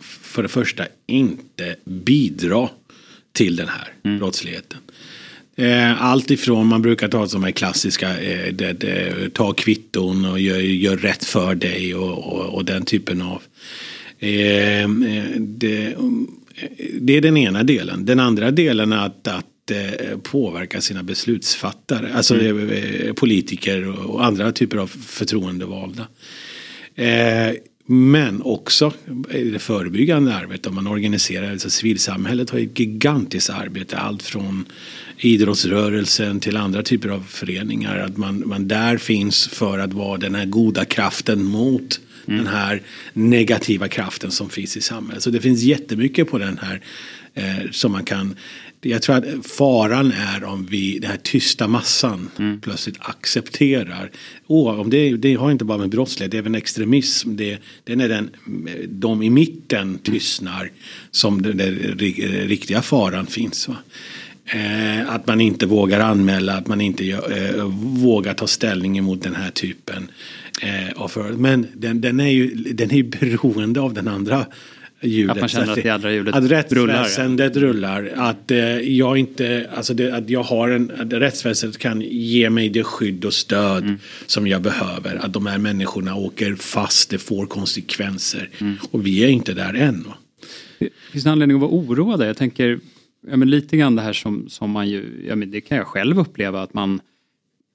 för 0.00 0.42
det 0.42 0.48
första 0.48 0.84
inte 1.06 1.76
bidra 1.84 2.68
till 3.32 3.56
den 3.56 3.68
här 3.68 3.92
mm. 4.04 4.18
brottsligheten. 4.18 4.78
Eh, 5.56 6.02
allt 6.02 6.30
ifrån, 6.30 6.66
man 6.66 6.82
brukar 6.82 7.08
ta 7.08 7.28
som 7.28 7.44
är 7.44 7.50
klassiska, 7.50 8.20
eh, 8.20 8.52
det, 8.52 8.72
det, 8.72 9.34
ta 9.34 9.52
kvitton 9.52 10.24
och 10.24 10.40
gör, 10.40 10.58
gör 10.58 10.96
rätt 10.96 11.24
för 11.24 11.54
dig 11.54 11.94
och, 11.94 12.18
och, 12.18 12.54
och 12.54 12.64
den 12.64 12.84
typen 12.84 13.22
av. 13.22 13.42
Eh, 14.18 14.88
det, 15.38 15.96
det, 17.00 17.16
är 17.16 17.20
den 17.20 17.36
ena 17.36 17.62
delen. 17.62 18.04
Den 18.04 18.20
andra 18.20 18.50
delen 18.50 18.92
är 18.92 19.06
att, 19.06 19.28
att 19.28 19.46
påverka 20.22 20.80
sina 20.80 21.02
beslutsfattare, 21.02 22.14
alltså 22.14 22.34
mm. 22.34 23.14
politiker 23.14 24.08
och 24.10 24.24
andra 24.24 24.52
typer 24.52 24.76
av 24.76 24.86
förtroendevalda. 24.86 26.06
Men 27.92 28.42
också 28.42 28.92
det 29.30 29.62
förebyggande 29.62 30.34
arbetet. 30.34 30.66
Om 30.66 30.74
man 30.74 30.86
organiserar, 30.86 31.50
alltså 31.50 31.70
civilsamhället 31.70 32.50
har 32.50 32.58
ett 32.58 32.78
gigantiskt 32.78 33.50
arbete. 33.50 33.96
Allt 33.96 34.22
från 34.22 34.64
idrottsrörelsen 35.18 36.40
till 36.40 36.56
andra 36.56 36.82
typer 36.82 37.08
av 37.08 37.24
föreningar. 37.28 37.98
Att 37.98 38.16
man, 38.16 38.42
man 38.46 38.68
där 38.68 38.96
finns 38.96 39.48
för 39.48 39.78
att 39.78 39.92
vara 39.92 40.18
den 40.18 40.34
här 40.34 40.46
goda 40.46 40.84
kraften 40.84 41.44
mot 41.44 42.00
mm. 42.30 42.44
den 42.44 42.54
här 42.54 42.82
negativa 43.12 43.88
kraften 43.88 44.30
som 44.30 44.50
finns 44.50 44.76
i 44.76 44.80
samhället. 44.80 45.22
Så 45.22 45.30
det 45.30 45.40
finns 45.40 45.62
jättemycket 45.62 46.30
på 46.30 46.38
den 46.38 46.58
här 46.62 46.80
eh, 47.34 47.70
som 47.70 47.92
man 47.92 48.04
kan 48.04 48.36
jag 48.82 49.02
tror 49.02 49.16
att 49.16 49.46
faran 49.46 50.12
är 50.12 50.44
om 50.44 50.66
vi, 50.66 50.98
den 50.98 51.10
här 51.10 51.18
tysta 51.22 51.68
massan 51.68 52.30
mm. 52.38 52.60
plötsligt 52.60 52.96
accepterar. 53.00 54.10
Oh, 54.46 54.80
om 54.80 54.90
det, 54.90 55.16
det 55.16 55.34
har 55.34 55.50
inte 55.50 55.64
bara 55.64 55.78
med 55.78 55.88
brottslighet, 55.88 56.30
det 56.30 56.36
är 56.36 56.38
även 56.38 56.54
extremism. 56.54 57.36
Det, 57.36 57.58
det 57.84 57.92
är 57.92 57.96
när 57.96 58.08
den, 58.08 58.30
de 58.88 59.22
i 59.22 59.30
mitten 59.30 59.98
tystnar 59.98 60.70
som 61.10 61.42
den, 61.42 61.56
den 61.56 61.74
riktiga 62.48 62.82
faran 62.82 63.26
finns. 63.26 63.68
Va? 63.68 63.76
Eh, 64.44 65.14
att 65.14 65.26
man 65.26 65.40
inte 65.40 65.66
vågar 65.66 66.00
anmäla, 66.00 66.54
att 66.54 66.66
man 66.66 66.80
inte 66.80 67.10
eh, 67.10 67.64
vågar 67.80 68.34
ta 68.34 68.46
ställning 68.46 68.98
emot 68.98 69.22
den 69.22 69.34
här 69.34 69.50
typen 69.50 70.10
eh, 70.62 71.08
för. 71.08 71.32
Men 71.32 71.66
den, 71.74 72.00
den, 72.00 72.20
är 72.20 72.28
ju 72.28 72.54
den 72.54 72.94
är 72.94 73.02
beroende 73.02 73.80
av 73.80 73.94
den 73.94 74.08
andra 74.08 74.46
hjulet. 75.00 75.30
Att 75.30 75.40
man 75.40 75.48
känner 75.48 75.72
att 75.72 75.82
det 75.82 75.90
andra 75.90 76.12
hjulet 76.12 76.34
att 76.34 76.44
rättsväsendet 76.44 77.56
rullar. 77.56 78.02
rullar. 78.02 78.30
Att, 78.30 78.50
eh, 78.50 78.58
jag 78.78 79.18
inte, 79.18 79.70
alltså 79.76 79.94
det, 79.94 80.16
att 80.16 80.30
jag 80.30 80.42
har 80.42 80.68
en, 80.68 80.90
att 80.98 81.12
rättsväsendet 81.12 81.78
kan 81.78 82.00
ge 82.00 82.50
mig 82.50 82.68
det 82.68 82.84
skydd 82.84 83.24
och 83.24 83.34
stöd 83.34 83.82
mm. 83.82 83.98
som 84.26 84.46
jag 84.46 84.62
behöver. 84.62 85.16
Att 85.16 85.32
de 85.32 85.46
här 85.46 85.58
människorna 85.58 86.14
åker 86.14 86.54
fast, 86.54 87.10
det 87.10 87.18
får 87.18 87.46
konsekvenser. 87.46 88.48
Mm. 88.58 88.76
Och 88.90 89.06
vi 89.06 89.24
är 89.24 89.28
inte 89.28 89.52
där 89.52 89.74
än. 89.74 90.02
Va? 90.02 90.14
Finns 91.12 91.24
det 91.24 91.30
anledning 91.30 91.56
att 91.56 91.60
vara 91.60 91.70
oroad? 91.70 92.28
Jag 92.28 92.36
tänker 92.36 92.80
ja, 93.28 93.36
men 93.36 93.50
lite 93.50 93.76
grann 93.76 93.96
det 93.96 94.02
här 94.02 94.12
som, 94.12 94.48
som 94.48 94.70
man 94.70 94.88
ju, 94.88 95.24
ja, 95.28 95.36
men 95.36 95.50
det 95.50 95.60
kan 95.60 95.78
jag 95.78 95.86
själv 95.86 96.18
uppleva 96.18 96.62
att 96.62 96.74
man 96.74 97.00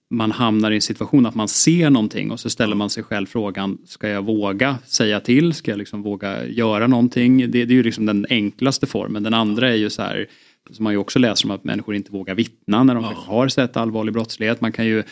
man 0.09 0.31
hamnar 0.31 0.71
i 0.71 0.75
en 0.75 0.81
situation 0.81 1.25
att 1.25 1.35
man 1.35 1.47
ser 1.47 1.89
någonting 1.89 2.31
och 2.31 2.39
så 2.39 2.49
ställer 2.49 2.75
man 2.75 2.89
sig 2.89 3.03
själv 3.03 3.25
frågan 3.25 3.77
Ska 3.85 4.07
jag 4.09 4.25
våga 4.25 4.77
säga 4.85 5.19
till? 5.19 5.53
Ska 5.53 5.71
jag 5.71 5.77
liksom 5.77 6.01
våga 6.01 6.45
göra 6.45 6.87
någonting? 6.87 7.37
Det, 7.37 7.47
det 7.47 7.73
är 7.73 7.75
ju 7.75 7.83
liksom 7.83 8.05
den 8.05 8.25
enklaste 8.29 8.85
formen. 8.85 9.23
Den 9.23 9.33
andra 9.33 9.69
är 9.69 9.75
ju 9.75 9.89
så 9.89 10.01
här 10.01 10.27
som 10.71 10.83
man 10.83 10.93
ju 10.93 10.97
också 10.97 11.19
läser 11.19 11.45
om 11.45 11.51
att 11.51 11.63
människor 11.63 11.95
inte 11.95 12.11
vågar 12.11 12.35
vittna 12.35 12.83
när 12.83 12.95
de 12.95 13.03
ja. 13.03 13.13
har 13.25 13.47
sett 13.47 13.77
allvarlig 13.77 14.13
brottslighet. 14.13 14.61
Man 14.61 14.71
kan 14.71 14.85
ju 14.85 15.03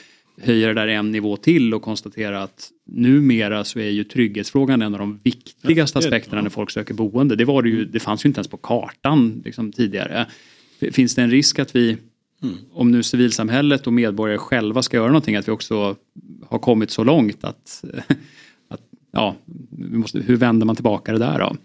höja 0.42 0.68
det 0.68 0.74
där 0.74 0.88
en 0.88 1.12
nivå 1.12 1.38
till 1.38 1.74
och 1.74 1.82
konstatera 1.82 2.44
att 2.44 2.70
numera 2.86 3.64
så 3.64 3.80
är 3.80 3.90
ju 3.90 4.04
trygghetsfrågan 4.04 4.82
en 4.82 4.94
av 4.94 5.00
de 5.00 5.20
viktigaste 5.24 6.00
aspekterna 6.00 6.42
när 6.42 6.50
folk 6.50 6.72
söker 6.72 6.94
boende. 6.94 7.36
Det, 7.36 7.46
var 7.46 7.62
det, 7.62 7.70
ju, 7.70 7.86
det 7.86 8.00
fanns 8.00 8.26
ju 8.26 8.28
inte 8.28 8.40
ens 8.40 8.48
på 8.48 8.58
kartan 8.58 9.42
liksom, 9.46 9.72
tidigare. 9.72 10.28
Finns 10.92 11.16
det 11.16 11.22
en 11.22 11.32
risk 11.32 11.60
att 11.60 11.76
vi 11.76 11.98
Mm. 12.44 12.56
Om 12.74 12.92
nu 12.92 13.04
civilsamhället 13.04 13.88
och 13.88 13.94
medborgare 13.94 14.38
själva 14.38 14.82
ska 14.84 14.98
göra 14.98 15.08
någonting, 15.08 15.36
att 15.36 15.48
vi 15.48 15.52
också 15.52 15.96
har 16.50 16.60
kommit 16.60 16.92
så 16.92 17.04
långt 17.04 17.44
att, 17.44 17.84
att 18.70 18.82
ja, 19.12 19.36
vi 19.70 19.98
måste, 19.98 20.20
hur 20.20 20.36
vänder 20.36 20.66
man 20.66 20.76
tillbaka 20.76 21.12
det 21.12 21.20
där 21.20 21.40
då? 21.40 21.56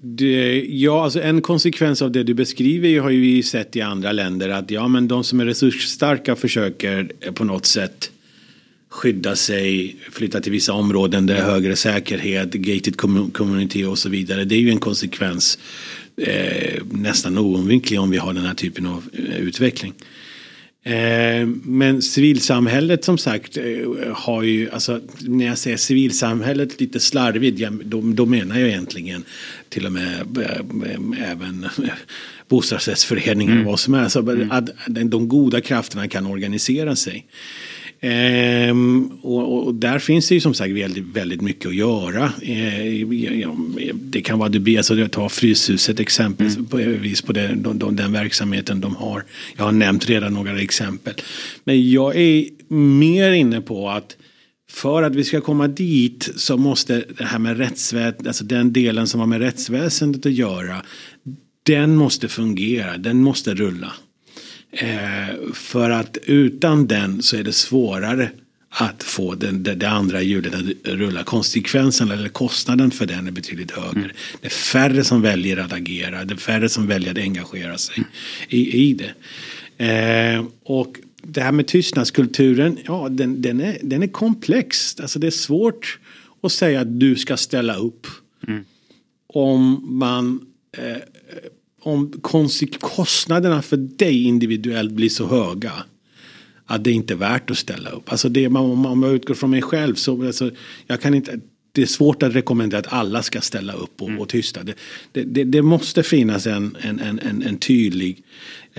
Det, 0.00 0.64
ja, 0.68 1.04
alltså 1.04 1.22
en 1.22 1.42
konsekvens 1.42 2.02
av 2.02 2.12
det 2.12 2.22
du 2.22 2.34
beskriver 2.34 3.00
har 3.00 3.10
ju 3.10 3.20
vi 3.20 3.42
sett 3.42 3.76
i 3.76 3.80
andra 3.80 4.12
länder 4.12 4.48
att 4.48 4.70
ja, 4.70 4.88
men 4.88 5.08
de 5.08 5.24
som 5.24 5.40
är 5.40 5.44
resursstarka 5.44 6.36
försöker 6.36 7.12
på 7.32 7.44
något 7.44 7.66
sätt 7.66 8.10
skydda 8.88 9.36
sig, 9.36 9.96
flytta 10.10 10.40
till 10.40 10.52
vissa 10.52 10.72
områden 10.72 11.26
där 11.26 11.34
det 11.34 11.40
är 11.40 11.44
högre 11.44 11.76
säkerhet, 11.76 12.52
gated 12.52 12.96
community 13.32 13.84
och 13.84 13.98
så 13.98 14.08
vidare. 14.08 14.44
Det 14.44 14.54
är 14.54 14.60
ju 14.60 14.70
en 14.70 14.80
konsekvens 14.80 15.58
eh, 16.18 16.82
nästan 16.90 17.38
oundviklig 17.38 18.00
om 18.00 18.10
vi 18.10 18.16
har 18.16 18.32
den 18.32 18.44
här 18.44 18.54
typen 18.54 18.86
av 18.86 19.04
eh, 19.12 19.36
utveckling. 19.36 19.94
Eh, 20.82 21.46
men 21.62 22.02
civilsamhället 22.02 23.04
som 23.04 23.18
sagt 23.18 23.56
eh, 23.56 23.64
har 24.12 24.42
ju, 24.42 24.70
alltså 24.70 25.00
när 25.20 25.46
jag 25.46 25.58
säger 25.58 25.76
civilsamhället 25.76 26.80
lite 26.80 27.00
slarvigt, 27.00 27.68
då, 27.84 28.00
då 28.00 28.26
menar 28.26 28.58
jag 28.58 28.68
egentligen 28.68 29.24
till 29.68 29.86
och 29.86 29.92
med 29.92 30.38
även 31.26 31.66
bostadsrättsföreningar 32.48 33.52
mm. 33.52 33.66
och 33.66 33.72
vad 33.72 33.80
som 33.80 33.94
är. 33.94 34.02
Alltså, 34.02 34.20
mm. 34.20 34.50
att 34.50 34.70
de 34.86 35.28
goda 35.28 35.60
krafterna 35.60 36.08
kan 36.08 36.26
organisera 36.26 36.96
sig. 36.96 37.26
Ehm, 38.00 39.10
och, 39.22 39.66
och, 39.66 39.74
där 39.74 39.98
finns 39.98 40.28
det 40.28 40.34
ju 40.34 40.40
som 40.40 40.54
sagt 40.54 40.72
väldigt, 40.72 41.04
väldigt 41.04 41.40
mycket 41.40 41.66
att 41.66 41.74
göra. 41.74 42.32
Ehm, 42.42 43.76
det 43.94 44.20
kan 44.20 44.38
vara 44.38 44.48
det, 44.48 44.76
alltså 44.76 45.08
ta 45.08 45.28
Fryshuset 45.28 46.00
exempelvis 46.00 46.56
mm. 46.56 47.26
på 47.26 47.32
det, 47.32 47.54
de, 47.54 47.78
de, 47.78 47.96
den 47.96 48.12
verksamheten 48.12 48.80
de 48.80 48.96
har. 48.96 49.24
Jag 49.56 49.64
har 49.64 49.72
nämnt 49.72 50.08
redan 50.08 50.34
några 50.34 50.60
exempel. 50.60 51.14
Men 51.64 51.90
jag 51.90 52.16
är 52.16 52.44
mer 52.74 53.32
inne 53.32 53.60
på 53.60 53.90
att 53.90 54.16
för 54.70 55.02
att 55.02 55.14
vi 55.14 55.24
ska 55.24 55.40
komma 55.40 55.68
dit 55.68 56.30
så 56.36 56.56
måste 56.56 57.04
det 57.18 57.24
här 57.24 57.38
med 57.38 57.58
rättsväsendet, 57.58 58.26
alltså 58.26 58.44
den 58.44 58.72
delen 58.72 59.06
som 59.06 59.20
har 59.20 59.26
med 59.26 59.40
rättsväsendet 59.40 60.26
att 60.26 60.32
göra, 60.32 60.82
den 61.62 61.96
måste 61.96 62.28
fungera, 62.28 62.96
den 62.96 63.22
måste 63.22 63.54
rulla. 63.54 63.92
Eh, 64.70 65.52
för 65.54 65.90
att 65.90 66.18
utan 66.26 66.86
den 66.86 67.22
så 67.22 67.36
är 67.36 67.42
det 67.42 67.52
svårare 67.52 68.30
att 68.68 69.02
få 69.02 69.34
den, 69.34 69.62
det, 69.62 69.74
det 69.74 69.88
andra 69.88 70.22
hjulet 70.22 70.54
att 70.54 70.88
rulla. 70.92 71.24
Konsekvensen 71.24 72.10
eller 72.10 72.28
kostnaden 72.28 72.90
för 72.90 73.06
den 73.06 73.26
är 73.26 73.30
betydligt 73.30 73.70
högre. 73.70 74.00
Mm. 74.00 74.10
Det 74.40 74.46
är 74.46 74.50
färre 74.50 75.04
som 75.04 75.22
väljer 75.22 75.56
att 75.56 75.72
agera. 75.72 76.24
Det 76.24 76.34
är 76.34 76.38
färre 76.38 76.68
som 76.68 76.86
väljer 76.86 77.10
att 77.10 77.18
engagera 77.18 77.78
sig 77.78 78.04
i, 78.48 78.88
i 78.88 78.92
det. 78.94 79.14
Eh, 79.84 80.44
och 80.62 80.96
det 81.22 81.40
här 81.40 81.52
med 81.52 81.66
tystnadskulturen, 81.66 82.78
ja 82.84 83.08
den, 83.10 83.42
den, 83.42 83.60
är, 83.60 83.78
den 83.82 84.02
är 84.02 84.06
komplex. 84.08 85.00
Alltså 85.00 85.18
det 85.18 85.26
är 85.26 85.30
svårt 85.30 85.98
att 86.40 86.52
säga 86.52 86.80
att 86.80 87.00
du 87.00 87.16
ska 87.16 87.36
ställa 87.36 87.76
upp. 87.76 88.06
Mm. 88.48 88.64
Om 89.26 89.86
man 89.98 90.46
eh, 90.76 90.96
om 91.88 92.12
kostnaderna 92.80 93.62
för 93.62 93.76
dig 93.76 94.24
individuellt 94.24 94.92
blir 94.92 95.08
så 95.08 95.26
höga 95.26 95.72
att 96.66 96.84
det 96.84 96.92
inte 96.92 97.14
är 97.14 97.16
värt 97.18 97.50
att 97.50 97.58
ställa 97.58 97.90
upp. 97.90 98.12
Alltså 98.12 98.28
det, 98.28 98.46
om 98.46 98.78
man 98.78 99.04
utgår 99.04 99.34
från 99.34 99.50
mig 99.50 99.62
själv 99.62 99.94
så 99.94 100.26
alltså, 100.26 100.50
jag 100.86 101.00
kan 101.00 101.14
inte, 101.14 101.40
det 101.72 101.82
är 101.82 101.86
svårt 101.86 102.22
att 102.22 102.34
rekommendera 102.34 102.80
att 102.80 102.92
alla 102.92 103.22
ska 103.22 103.40
ställa 103.40 103.72
upp 103.72 104.02
och, 104.02 104.08
mm. 104.08 104.20
och 104.20 104.28
tysta. 104.28 104.60
Det, 104.64 104.74
det, 105.24 105.44
det, 105.44 105.62
måste 105.62 106.02
finnas 106.02 106.46
en, 106.46 106.76
en, 106.80 107.00
en, 107.00 107.42
en 107.42 107.58
tydlig 107.58 108.22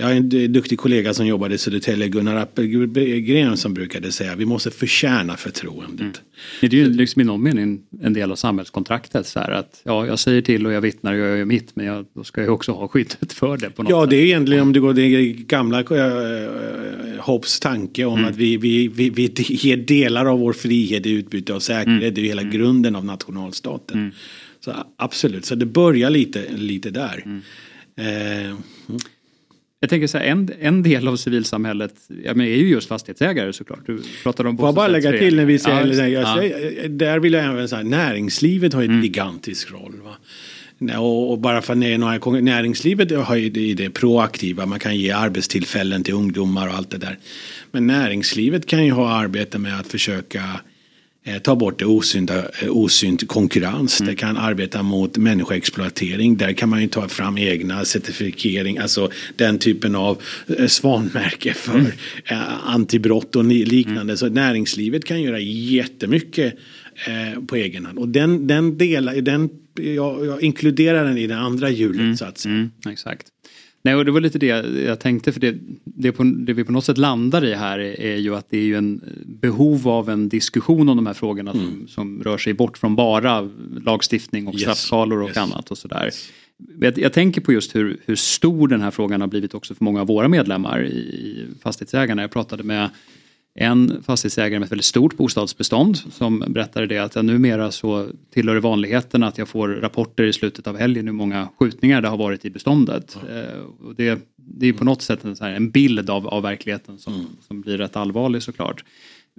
jag 0.00 0.06
har 0.06 0.14
en 0.14 0.52
duktig 0.52 0.78
kollega 0.78 1.14
som 1.14 1.26
jobbade 1.26 1.54
i 1.54 1.58
Södertälje, 1.58 2.08
Gunnar 2.08 2.36
Appelgren, 2.36 3.56
som 3.56 3.74
brukade 3.74 4.12
säga 4.12 4.34
vi 4.34 4.46
måste 4.46 4.70
förtjäna 4.70 5.36
förtroendet. 5.36 6.00
Mm. 6.00 6.12
Det 6.60 6.66
är 6.66 6.74
ju 6.74 6.92
liksom 6.92 7.22
i 7.22 7.24
någon 7.24 7.42
mening 7.42 7.82
en 8.02 8.12
del 8.12 8.32
av 8.32 8.36
samhällskontraktet. 8.36 9.26
Så 9.26 9.40
här 9.40 9.50
att, 9.50 9.80
ja, 9.84 10.06
jag 10.06 10.18
säger 10.18 10.42
till 10.42 10.66
och 10.66 10.72
jag 10.72 10.80
vittnar 10.80 11.12
och 11.12 11.18
jag 11.18 11.38
gör 11.38 11.44
mitt 11.44 11.76
men 11.76 11.86
jag, 11.86 12.06
då 12.14 12.24
ska 12.24 12.42
jag 12.42 12.54
också 12.54 12.72
ha 12.72 12.88
skyddet 12.88 13.32
för 13.32 13.56
det. 13.56 13.70
På 13.70 13.82
något 13.82 13.90
ja, 13.90 14.02
sätt. 14.02 14.10
det 14.10 14.16
är 14.16 14.24
egentligen 14.24 14.62
om 14.62 14.72
det 14.72 14.80
går 14.80 14.94
det 14.94 15.32
gamla 15.32 15.80
äh, 15.80 17.20
Hobbes 17.20 17.60
tanke 17.60 18.04
om 18.04 18.18
mm. 18.18 18.30
att 18.30 18.36
vi, 18.36 18.56
vi, 18.56 18.88
vi, 18.88 19.10
vi 19.10 19.32
ger 19.38 19.76
delar 19.76 20.26
av 20.26 20.38
vår 20.38 20.52
frihet 20.52 21.06
i 21.06 21.10
utbyte 21.10 21.54
av 21.54 21.60
säkerhet. 21.60 22.02
Mm. 22.02 22.14
Det 22.14 22.20
är 22.20 22.22
ju 22.22 22.28
hela 22.28 22.42
mm. 22.42 22.52
grunden 22.52 22.96
av 22.96 23.04
nationalstaten. 23.04 23.98
Mm. 23.98 24.12
Så 24.60 24.72
absolut, 24.96 25.44
så 25.44 25.54
det 25.54 25.66
börjar 25.66 26.10
lite, 26.10 26.44
lite 26.56 26.90
där. 26.90 27.24
Mm. 27.24 27.40
Eh. 27.96 28.56
Jag 29.80 29.90
tänker 29.90 30.06
så 30.06 30.18
här, 30.18 30.24
en, 30.24 30.50
en 30.60 30.82
del 30.82 31.08
av 31.08 31.16
civilsamhället 31.16 31.94
ja, 32.24 32.34
men 32.34 32.46
är 32.46 32.50
ju 32.50 32.68
just 32.68 32.88
fastighetsägare 32.88 33.52
såklart. 33.52 33.86
Du 33.86 34.02
pratar 34.22 34.46
om 34.46 34.56
Får 34.56 34.66
jag 34.66 34.74
bara 34.74 34.88
lägga 34.88 35.12
till 35.12 35.36
när 35.36 35.44
vi 35.44 35.58
säger, 35.58 35.86
ja, 35.86 36.36
säger, 36.36 36.82
ja. 36.82 36.88
där 36.88 37.18
vill 37.18 37.32
jag 37.32 37.44
även 37.44 37.68
säga 37.68 37.82
näringslivet 37.82 38.72
har 38.72 38.82
en 38.82 38.90
mm. 38.90 39.02
gigantisk 39.02 39.72
roll. 39.72 40.00
Va? 40.04 40.16
Och, 40.98 41.38
bara 41.38 41.62
för 41.62 41.72
att 41.72 41.78
näringslivet 42.42 43.10
har 43.10 43.36
ju 43.36 43.50
det, 43.50 43.74
det 43.74 43.90
proaktiva, 43.90 44.66
man 44.66 44.78
kan 44.78 44.96
ge 44.96 45.10
arbetstillfällen 45.10 46.04
till 46.04 46.14
ungdomar 46.14 46.68
och 46.68 46.74
allt 46.74 46.90
det 46.90 46.98
där. 46.98 47.18
Men 47.70 47.86
näringslivet 47.86 48.66
kan 48.66 48.86
ju 48.86 48.92
ha 48.92 49.10
arbete 49.12 49.58
med 49.58 49.80
att 49.80 49.86
försöka 49.86 50.60
ta 51.38 51.56
bort 51.56 51.78
det 51.78 51.84
osynda, 51.84 52.38
eh, 52.62 52.68
osynt 52.68 53.28
konkurrens. 53.28 54.00
Mm. 54.00 54.10
Det 54.10 54.16
kan 54.16 54.36
arbeta 54.36 54.82
mot 54.82 55.16
människoexploatering. 55.16 56.36
Där 56.36 56.52
kan 56.52 56.68
man 56.68 56.80
ju 56.80 56.88
ta 56.88 57.08
fram 57.08 57.38
egna 57.38 57.84
certifiering, 57.84 58.78
alltså 58.78 59.10
den 59.36 59.58
typen 59.58 59.94
av 59.94 60.22
eh, 60.58 60.66
svanmärke 60.66 61.54
för 61.54 61.78
mm. 61.78 61.92
antibrott 62.64 63.36
och 63.36 63.44
liknande. 63.44 64.00
Mm. 64.00 64.16
Så 64.16 64.28
näringslivet 64.28 65.04
kan 65.04 65.22
göra 65.22 65.38
jättemycket 65.40 66.54
på 67.46 67.56
egen 67.56 67.86
hand. 67.86 67.98
Och 67.98 68.08
den, 68.08 68.46
den 68.46 68.78
delen, 68.78 69.24
den, 69.24 69.50
jag, 69.74 70.26
jag 70.26 70.42
inkluderar 70.42 71.04
den 71.04 71.18
i 71.18 71.26
det 71.26 71.36
andra 71.36 71.70
hjulet 71.70 72.00
mm. 72.00 72.16
så 72.16 72.24
att 72.24 72.38
säga. 72.38 72.54
Mm. 72.54 72.70
Exakt. 72.88 73.26
Nej, 73.82 73.94
och 73.94 74.04
det 74.04 74.10
var 74.10 74.20
lite 74.20 74.38
det 74.38 74.46
jag 74.86 75.00
tänkte 75.00 75.32
för 75.32 75.40
det, 75.40 75.54
det, 75.84 76.12
på, 76.12 76.22
det, 76.22 76.52
vi 76.52 76.64
på 76.64 76.72
något 76.72 76.84
sätt 76.84 76.98
landar 76.98 77.44
i 77.44 77.54
här 77.54 77.78
är, 77.78 78.16
ju 78.16 78.36
att 78.36 78.50
det 78.50 78.58
är 78.58 78.62
ju 78.62 78.76
en 78.76 79.00
behov 79.26 79.88
av 79.88 80.10
en 80.10 80.28
diskussion 80.28 80.88
om 80.88 80.96
de 80.96 81.06
här 81.06 81.14
frågorna 81.14 81.50
mm. 81.50 81.66
som, 81.66 81.88
som, 81.88 82.22
rör 82.22 82.38
sig 82.38 82.54
bort 82.54 82.78
från 82.78 82.96
bara 82.96 83.50
lagstiftning 83.84 84.46
och 84.46 84.54
yes. 84.54 84.62
straffskalor 84.62 85.22
och 85.22 85.28
yes. 85.28 85.36
annat 85.36 85.70
och 85.70 85.78
sådär. 85.78 86.10
Jag, 86.80 86.98
jag, 86.98 87.12
tänker 87.12 87.40
på 87.40 87.52
just 87.52 87.74
hur, 87.74 88.00
hur 88.04 88.16
stor 88.16 88.68
den 88.68 88.80
här 88.80 88.90
frågan 88.90 89.20
har 89.20 89.28
blivit 89.28 89.54
också 89.54 89.74
för 89.74 89.84
många 89.84 90.00
av 90.00 90.06
våra 90.06 90.28
medlemmar 90.28 90.86
i, 90.86 90.98
i 90.98 91.46
Fastighetsägarna. 91.62 92.22
Jag 92.22 92.30
pratade 92.30 92.62
med 92.62 92.90
en 93.60 94.02
fastighetsägare 94.02 94.58
med 94.58 94.66
ett 94.66 94.72
väldigt 94.72 94.84
stort 94.84 95.16
bostadsbestånd 95.16 95.96
som 95.96 96.44
berättade 96.48 96.86
det 96.86 96.98
att 96.98 97.24
numera 97.24 97.70
så 97.70 98.06
tillhör 98.34 98.54
det 98.54 98.60
vanligheten 98.60 99.22
att 99.22 99.38
jag 99.38 99.48
får 99.48 99.68
rapporter 99.68 100.24
i 100.24 100.32
slutet 100.32 100.66
av 100.66 100.78
helgen 100.78 101.06
hur 101.06 101.12
många 101.12 101.48
skjutningar 101.58 102.00
det 102.00 102.08
har 102.08 102.16
varit 102.16 102.44
i 102.44 102.50
beståndet. 102.50 103.18
Ja. 103.28 103.34
Eh, 103.34 103.86
och 103.86 103.94
det, 103.94 104.28
det 104.36 104.68
är 104.68 104.72
på 104.72 104.84
något 104.84 105.02
sätt 105.02 105.24
en, 105.24 105.36
en 105.40 105.70
bild 105.70 106.10
av, 106.10 106.28
av 106.28 106.42
verkligheten 106.42 106.98
som, 106.98 107.14
mm. 107.14 107.26
som 107.48 107.60
blir 107.60 107.78
rätt 107.78 107.96
allvarlig 107.96 108.42
såklart. 108.42 108.84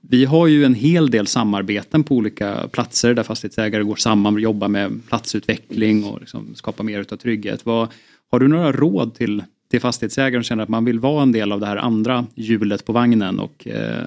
Vi 0.04 0.26
har 0.26 0.48
ju 0.48 0.66
en 0.66 0.76
hel 0.76 1.12
del 1.12 1.28
samarbeten 1.28 2.04
på 2.04 2.16
olika 2.16 2.68
platser 2.68 3.14
där 3.14 3.24
fastighetsägare 3.24 3.84
går 3.84 3.96
samman 3.96 4.34
och 4.34 4.42
jobbar 4.42 4.68
med 4.68 5.02
platsutveckling 5.08 6.04
och 6.04 6.20
liksom 6.20 6.56
skapar 6.56 6.84
mer 6.84 7.00
utav 7.00 7.18
trygghet. 7.18 7.66
Vad, 7.66 7.88
har 8.32 8.40
du 8.40 8.48
några 8.48 8.72
råd 8.72 9.16
till 9.16 9.44
till 9.72 9.82
fastighetsägaren 9.82 10.44
känner 10.44 10.64
att 10.64 10.70
man 10.70 10.86
vill 10.86 11.00
vara 11.00 11.24
en 11.24 11.32
del 11.32 11.52
av 11.52 11.60
det 11.60 11.66
här 11.66 11.78
andra 11.78 12.26
hjulet 12.36 12.86
på 12.86 12.94
vagnen 12.94 13.40
och 13.40 13.68
eh, 13.68 14.06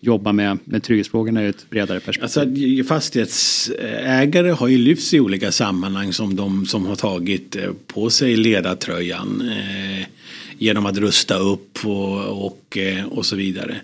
jobba 0.00 0.32
med, 0.32 0.58
med 0.64 0.82
trygghetsfrågorna 0.82 1.44
i 1.44 1.46
ett 1.46 1.70
bredare 1.70 2.00
perspektiv? 2.00 2.40
Alltså, 2.40 2.94
fastighetsägare 2.94 4.50
har 4.50 4.68
ju 4.68 4.78
lyfts 4.78 5.14
i 5.14 5.20
olika 5.20 5.52
sammanhang 5.52 6.12
som 6.12 6.36
de 6.36 6.66
som 6.66 6.86
har 6.86 6.96
tagit 6.96 7.56
eh, 7.56 7.70
på 7.86 8.10
sig 8.10 8.36
ledartröjan 8.36 9.50
eh, 9.50 10.06
genom 10.58 10.86
att 10.86 10.98
rusta 10.98 11.36
upp 11.36 11.78
och, 11.84 12.46
och, 12.46 12.78
eh, 12.78 13.04
och 13.04 13.26
så 13.26 13.36
vidare. 13.36 13.76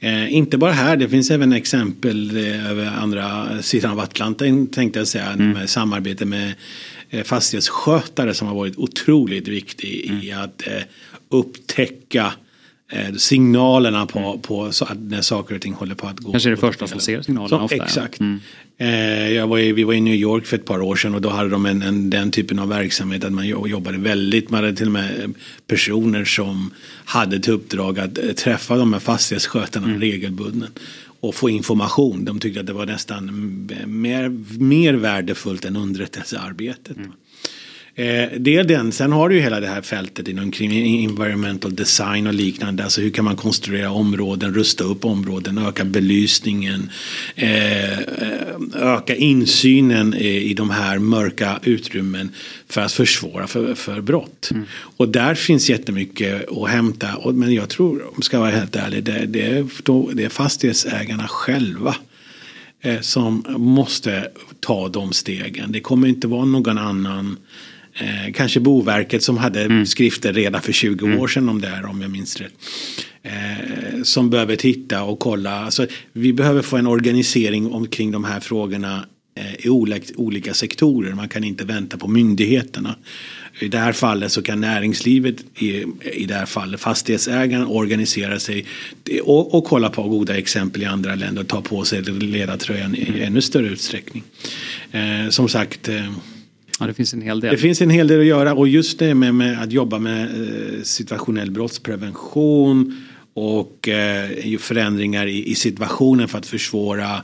Eh, 0.00 0.34
inte 0.34 0.58
bara 0.58 0.72
här, 0.72 0.96
det 0.96 1.08
finns 1.08 1.30
även 1.30 1.52
exempel 1.52 2.36
eh, 2.36 2.70
över 2.70 2.86
andra 2.86 3.48
sidan 3.62 3.92
av 3.92 4.00
Atlanten 4.00 4.66
tänkte 4.66 4.98
jag 4.98 5.08
säga. 5.08 5.26
Mm. 5.26 5.50
Med 5.50 5.70
samarbete 5.70 6.24
med 6.24 6.54
fastighetsskötare 7.22 8.34
som 8.34 8.48
har 8.48 8.54
varit 8.54 8.76
otroligt 8.76 9.48
viktig 9.48 10.10
mm. 10.10 10.22
i 10.22 10.32
att 10.32 10.66
eh, 10.66 10.82
upptäcka 11.28 12.26
eh, 12.26 12.32
signalerna 13.16 14.06
på, 14.06 14.18
mm. 14.18 14.40
på 14.40 14.72
så 14.72 14.84
att 14.84 14.98
när 14.98 15.20
saker 15.20 15.54
och 15.54 15.60
ting 15.60 15.72
håller 15.72 15.94
på 15.94 16.06
att 16.06 16.18
gå. 16.18 16.30
Kanske 16.30 16.48
är 16.48 16.50
det 16.50 16.56
första 16.56 16.86
som 16.86 17.00
ser 17.00 17.22
signalerna 17.22 17.48
så, 17.48 17.64
ofta. 17.64 17.76
Exakt. 17.76 18.20
Mm. 18.20 18.40
jag 19.34 19.46
var 19.46 19.58
i, 19.58 19.72
vi 19.72 19.84
var 19.84 19.94
i 19.94 20.00
New 20.00 20.14
York 20.14 20.46
för 20.46 20.56
ett 20.56 20.64
par 20.64 20.82
år 20.82 20.96
sedan 20.96 21.14
och 21.14 21.20
då 21.20 21.28
hade 21.28 21.48
de 21.48 21.66
en, 21.66 21.82
en, 21.82 22.10
den 22.10 22.30
typen 22.30 22.58
av 22.58 22.68
verksamhet 22.68 23.24
att 23.24 23.32
man 23.32 23.48
jobbade 23.48 23.98
väldigt, 23.98 24.50
man 24.50 24.64
hade 24.64 24.76
till 24.76 24.86
och 24.86 24.92
med 24.92 25.34
personer 25.66 26.24
som 26.24 26.70
hade 27.04 27.40
till 27.40 27.52
uppdrag 27.52 27.98
att 27.98 28.36
träffa 28.36 28.76
de 28.76 28.92
här 28.92 29.00
fastighetsskötarna 29.00 29.86
mm. 29.86 30.00
regelbundet 30.00 30.78
och 31.20 31.34
få 31.34 31.50
information. 31.50 32.24
De 32.24 32.38
tyckte 32.38 32.60
att 32.60 32.66
det 32.66 32.72
var 32.72 32.86
nästan 32.86 33.30
mer, 33.86 34.28
mer 34.58 34.94
värdefullt 34.94 35.64
än 35.64 35.76
underrättelsearbetet. 35.76 36.96
Mm. 36.96 37.12
Eh, 37.96 38.28
det 38.38 38.56
är 38.56 38.64
den. 38.64 38.92
Sen 38.92 39.12
har 39.12 39.28
du 39.28 39.34
ju 39.34 39.40
hela 39.40 39.60
det 39.60 39.66
här 39.66 39.82
fältet 39.82 40.28
inom 40.28 40.52
environmental 40.60 41.74
design 41.74 42.26
och 42.26 42.34
liknande. 42.34 42.84
Alltså 42.84 43.00
hur 43.00 43.10
kan 43.10 43.24
man 43.24 43.36
konstruera 43.36 43.90
områden, 43.90 44.54
rusta 44.54 44.84
upp 44.84 45.04
områden, 45.04 45.58
öka 45.58 45.84
belysningen, 45.84 46.90
eh, 47.34 47.98
öka 48.74 49.14
insynen 49.16 50.14
i 50.14 50.54
de 50.54 50.70
här 50.70 50.98
mörka 50.98 51.60
utrymmen 51.62 52.30
för 52.68 52.80
att 52.80 52.92
försvåra 52.92 53.46
för, 53.46 53.74
för 53.74 54.00
brott. 54.00 54.48
Mm. 54.50 54.64
Och 54.96 55.08
där 55.08 55.34
finns 55.34 55.70
jättemycket 55.70 56.48
att 56.48 56.70
hämta. 56.70 57.32
Men 57.32 57.54
jag 57.54 57.68
tror, 57.68 58.02
om 58.02 58.12
jag 58.16 58.24
ska 58.24 58.40
vara 58.40 58.50
helt 58.50 58.76
ärlig, 58.76 59.04
det, 59.04 59.26
det, 59.26 59.42
är, 59.42 60.14
det 60.14 60.24
är 60.24 60.28
fastighetsägarna 60.28 61.28
själva 61.28 61.96
eh, 62.80 63.00
som 63.00 63.44
måste 63.48 64.28
ta 64.60 64.88
de 64.88 65.12
stegen. 65.12 65.72
Det 65.72 65.80
kommer 65.80 66.08
inte 66.08 66.26
vara 66.26 66.44
någon 66.44 66.78
annan 66.78 67.36
Eh, 67.96 68.32
kanske 68.32 68.60
Boverket 68.60 69.22
som 69.22 69.36
hade 69.36 69.62
mm. 69.62 69.86
skrifter 69.86 70.32
redan 70.32 70.62
för 70.62 70.72
20 70.72 71.06
mm. 71.06 71.20
år 71.20 71.28
sedan 71.28 71.48
om 71.48 71.60
det 71.60 71.68
här 71.68 71.86
om 71.86 72.02
jag 72.02 72.10
minns 72.10 72.36
rätt. 72.36 72.52
Eh, 73.22 74.02
som 74.02 74.30
behöver 74.30 74.56
titta 74.56 75.02
och 75.02 75.18
kolla. 75.18 75.64
Alltså, 75.64 75.86
vi 76.12 76.32
behöver 76.32 76.62
få 76.62 76.76
en 76.76 76.86
organisering 76.86 77.72
omkring 77.72 78.10
de 78.10 78.24
här 78.24 78.40
frågorna 78.40 79.06
eh, 79.36 79.66
i 79.66 79.68
olika, 79.68 80.14
olika 80.16 80.54
sektorer. 80.54 81.12
Man 81.12 81.28
kan 81.28 81.44
inte 81.44 81.64
vänta 81.64 81.96
på 81.96 82.08
myndigheterna. 82.08 82.96
I 83.60 83.68
det 83.68 83.78
här 83.78 83.92
fallet 83.92 84.32
så 84.32 84.42
kan 84.42 84.60
näringslivet, 84.60 85.36
i, 85.58 85.84
i 86.12 86.24
det 86.26 86.34
här 86.34 86.46
fallet 86.46 86.80
fastighetsägaren 86.80 87.66
organisera 87.66 88.40
sig 88.40 88.64
och, 89.22 89.54
och 89.54 89.64
kolla 89.64 89.90
på 89.90 90.02
goda 90.02 90.38
exempel 90.38 90.82
i 90.82 90.86
andra 90.86 91.14
länder 91.14 91.42
och 91.42 91.48
ta 91.48 91.62
på 91.62 91.84
sig 91.84 92.02
ledartröjan 92.02 92.94
i 92.94 93.20
ännu 93.20 93.40
större 93.40 93.66
utsträckning. 93.66 94.22
Eh, 94.92 95.28
som 95.30 95.48
sagt 95.48 95.88
eh, 95.88 96.12
Ja, 96.80 96.86
det 96.86 96.94
finns 96.94 97.14
en 97.14 97.22
hel 97.22 97.40
del. 97.40 97.50
Det 97.50 97.58
finns 97.58 97.82
en 97.82 97.90
hel 97.90 98.08
del 98.08 98.20
att 98.20 98.26
göra 98.26 98.54
och 98.54 98.68
just 98.68 98.98
det 98.98 99.14
med, 99.14 99.34
med 99.34 99.62
att 99.62 99.72
jobba 99.72 99.98
med 99.98 100.22
eh, 100.22 100.82
situationell 100.82 101.50
brottsprevention 101.50 102.96
och 103.34 103.88
eh, 103.88 104.58
förändringar 104.58 105.26
i, 105.26 105.50
i, 105.50 105.54
situationen 105.54 106.28
för 106.28 106.38
att 106.38 106.46
försvåra 106.46 107.22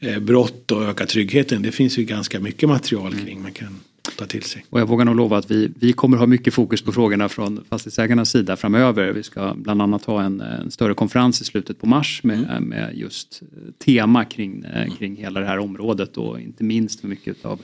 eh, 0.00 0.18
brott 0.18 0.70
och 0.70 0.82
öka 0.82 1.06
tryggheten. 1.06 1.62
Det 1.62 1.72
finns 1.72 1.98
ju 1.98 2.04
ganska 2.04 2.40
mycket 2.40 2.68
material 2.68 3.12
kring 3.12 3.32
mm. 3.32 3.42
man 3.42 3.52
kan 3.52 3.80
ta 4.16 4.26
till 4.26 4.42
sig. 4.42 4.64
Och 4.70 4.80
jag 4.80 4.86
vågar 4.86 5.04
nog 5.04 5.16
lova 5.16 5.38
att 5.38 5.50
vi, 5.50 5.70
vi 5.80 5.92
kommer 5.92 6.16
ha 6.16 6.26
mycket 6.26 6.54
fokus 6.54 6.82
på 6.82 6.92
frågorna 6.92 7.28
från 7.28 7.64
fastighetsägarnas 7.70 8.30
sida 8.30 8.56
framöver. 8.56 9.12
Vi 9.12 9.22
ska 9.22 9.54
bland 9.54 9.82
annat 9.82 10.04
ha 10.04 10.22
en, 10.22 10.40
en 10.40 10.70
större 10.70 10.94
konferens 10.94 11.40
i 11.40 11.44
slutet 11.44 11.80
på 11.80 11.86
mars 11.86 12.20
med, 12.24 12.38
mm. 12.38 12.64
med 12.64 12.92
just 12.94 13.42
tema 13.84 14.24
kring, 14.24 14.64
mm. 14.64 14.90
kring 14.90 15.16
hela 15.16 15.40
det 15.40 15.46
här 15.46 15.58
området 15.58 16.16
och 16.16 16.40
inte 16.40 16.64
minst 16.64 17.02
mycket 17.02 17.44
av 17.44 17.60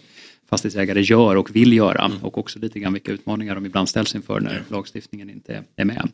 fastighetsägare 0.48 1.00
gör 1.00 1.36
och 1.36 1.56
vill 1.56 1.72
göra 1.72 2.04
mm. 2.04 2.18
och 2.22 2.38
också 2.38 2.58
lite 2.58 2.80
grann 2.80 2.92
vilka 2.92 3.12
utmaningar 3.12 3.54
de 3.54 3.66
ibland 3.66 3.88
ställs 3.88 4.14
inför 4.14 4.40
när 4.40 4.62
lagstiftningen 4.68 5.30
inte 5.30 5.64
är 5.76 5.84
med. 5.84 6.08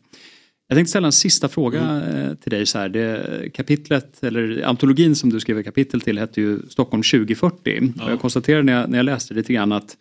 Jag 0.67 0.75
tänkte 0.75 0.89
ställa 0.89 1.07
en 1.07 1.11
sista 1.11 1.49
fråga 1.49 1.81
mm. 1.81 2.29
Eh, 2.29 2.35
till 2.35 2.51
dig. 2.51 2.65
Så 2.65 2.77
här. 2.77 2.89
Det, 2.89 3.49
kapitlet, 3.53 4.23
eller 4.23 4.63
antologin 4.65 5.15
som 5.15 5.29
du 5.29 5.39
skrev 5.39 5.63
kapitel 5.63 6.01
till 6.01 6.19
hette 6.19 6.41
ju 6.41 6.59
Stockholm 6.69 7.03
2040. 7.03 7.93
Ja. 7.97 8.09
jag 8.09 8.19
konstaterade 8.19 8.63
när 8.63 8.73
jag, 8.73 8.89
när 8.89 8.97
jag 8.97 9.05
läste 9.05 9.33
lite 9.33 9.53
grann 9.53 9.71
att 9.71 9.97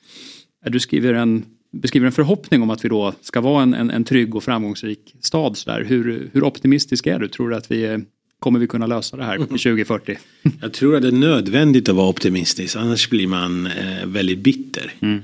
du 0.66 0.80
skriver 0.80 1.14
en, 1.14 1.44
beskriver 1.72 2.06
en 2.06 2.12
förhoppning 2.12 2.62
om 2.62 2.70
att 2.70 2.84
vi 2.84 2.88
då 2.88 3.12
ska 3.20 3.40
vara 3.40 3.62
en, 3.62 3.74
en, 3.74 3.90
en 3.90 4.04
trygg 4.04 4.34
och 4.34 4.44
framgångsrik 4.44 5.14
stad. 5.20 5.56
Så 5.56 5.70
där. 5.70 5.84
Hur, 5.84 6.30
hur 6.32 6.44
optimistisk 6.44 7.06
är 7.06 7.18
du? 7.18 7.28
Tror 7.28 7.50
du 7.50 7.56
att 7.56 7.70
vi 7.70 7.86
är 7.86 8.04
kommer 8.44 8.60
vi 8.60 8.66
kunna 8.66 8.86
lösa 8.86 9.16
det 9.16 9.24
här 9.24 9.36
till 9.36 9.46
2040? 9.48 10.18
Jag 10.60 10.72
tror 10.72 10.96
att 10.96 11.02
det 11.02 11.08
är 11.08 11.12
nödvändigt 11.12 11.88
att 11.88 11.94
vara 11.94 12.08
optimistisk 12.08 12.76
annars 12.76 13.10
blir 13.10 13.26
man 13.26 13.66
eh, 13.66 14.06
väldigt 14.06 14.38
bitter. 14.38 14.92
Mm. 15.00 15.22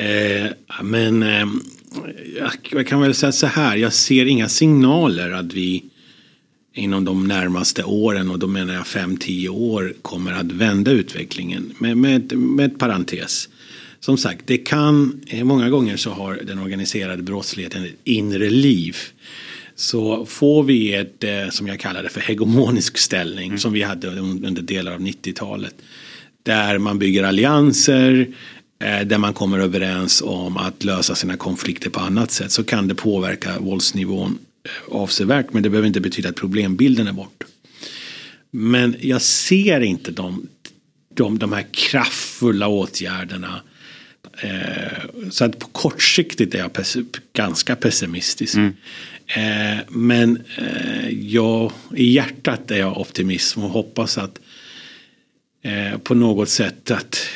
Eh, 0.00 0.50
men 0.82 1.22
eh, 1.22 1.46
jag 2.70 2.86
kan 2.86 3.00
väl 3.00 3.14
säga 3.14 3.32
så 3.32 3.46
här, 3.46 3.76
jag 3.76 3.92
ser 3.92 4.26
inga 4.26 4.48
signaler 4.48 5.30
att 5.30 5.52
vi 5.52 5.84
inom 6.74 7.04
de 7.04 7.28
närmaste 7.28 7.84
åren 7.84 8.30
och 8.30 8.38
då 8.38 8.46
menar 8.46 8.74
jag 8.74 8.84
5-10 8.84 9.48
år 9.48 9.94
kommer 10.02 10.32
att 10.32 10.52
vända 10.52 10.90
utvecklingen 10.90 11.74
med, 11.78 11.96
med, 11.96 12.38
med 12.38 12.66
ett 12.66 12.78
parentes. 12.78 13.48
Som 14.00 14.16
sagt, 14.16 14.46
det 14.46 14.58
kan, 14.58 15.20
eh, 15.26 15.44
många 15.44 15.70
gånger 15.70 15.96
så 15.96 16.10
har 16.10 16.40
den 16.46 16.58
organiserade 16.58 17.22
brottsligheten 17.22 17.84
ett 17.84 17.96
inre 18.04 18.50
liv 18.50 18.96
så 19.76 20.26
får 20.26 20.62
vi 20.62 20.94
ett, 20.94 21.24
eh, 21.24 21.48
som 21.50 21.66
jag 21.66 21.80
kallar 21.80 22.02
det 22.02 22.08
för 22.08 22.20
hegemonisk 22.20 22.98
ställning 22.98 23.46
mm. 23.46 23.58
som 23.58 23.72
vi 23.72 23.82
hade 23.82 24.08
under 24.08 24.62
delar 24.62 24.92
av 24.92 25.00
90-talet. 25.00 25.74
Där 26.42 26.78
man 26.78 26.98
bygger 26.98 27.24
allianser, 27.24 28.28
eh, 28.84 29.00
där 29.00 29.18
man 29.18 29.34
kommer 29.34 29.58
överens 29.58 30.22
om 30.22 30.56
att 30.56 30.84
lösa 30.84 31.14
sina 31.14 31.36
konflikter 31.36 31.90
på 31.90 32.00
annat 32.00 32.30
sätt 32.30 32.52
så 32.52 32.64
kan 32.64 32.88
det 32.88 32.94
påverka 32.94 33.58
våldsnivån 33.58 34.38
eh, 34.64 34.94
avsevärt 34.94 35.52
men 35.52 35.62
det 35.62 35.70
behöver 35.70 35.88
inte 35.88 36.00
betyda 36.00 36.28
att 36.28 36.36
problembilden 36.36 37.06
är 37.06 37.12
bort. 37.12 37.44
Men 38.50 38.96
jag 39.00 39.22
ser 39.22 39.80
inte 39.80 40.10
de, 40.10 40.46
de, 41.14 41.38
de 41.38 41.52
här 41.52 41.66
kraftfulla 41.72 42.68
åtgärderna 42.68 43.60
så 45.30 45.44
att 45.44 45.58
på 45.58 45.66
kortsiktigt 45.66 46.54
är 46.54 46.58
jag 46.58 46.70
ganska 47.32 47.76
pessimistisk. 47.76 48.54
Mm. 48.54 48.72
Eh, 49.26 49.78
men 49.88 50.44
eh, 50.58 51.08
jag, 51.10 51.72
i 51.96 52.12
hjärtat 52.12 52.70
är 52.70 52.78
jag 52.78 52.98
optimism 52.98 53.62
och 53.62 53.70
hoppas 53.70 54.18
att 54.18 54.38
eh, 55.62 55.98
på 55.98 56.14
något 56.14 56.48
sätt 56.48 56.90
att 56.90 57.26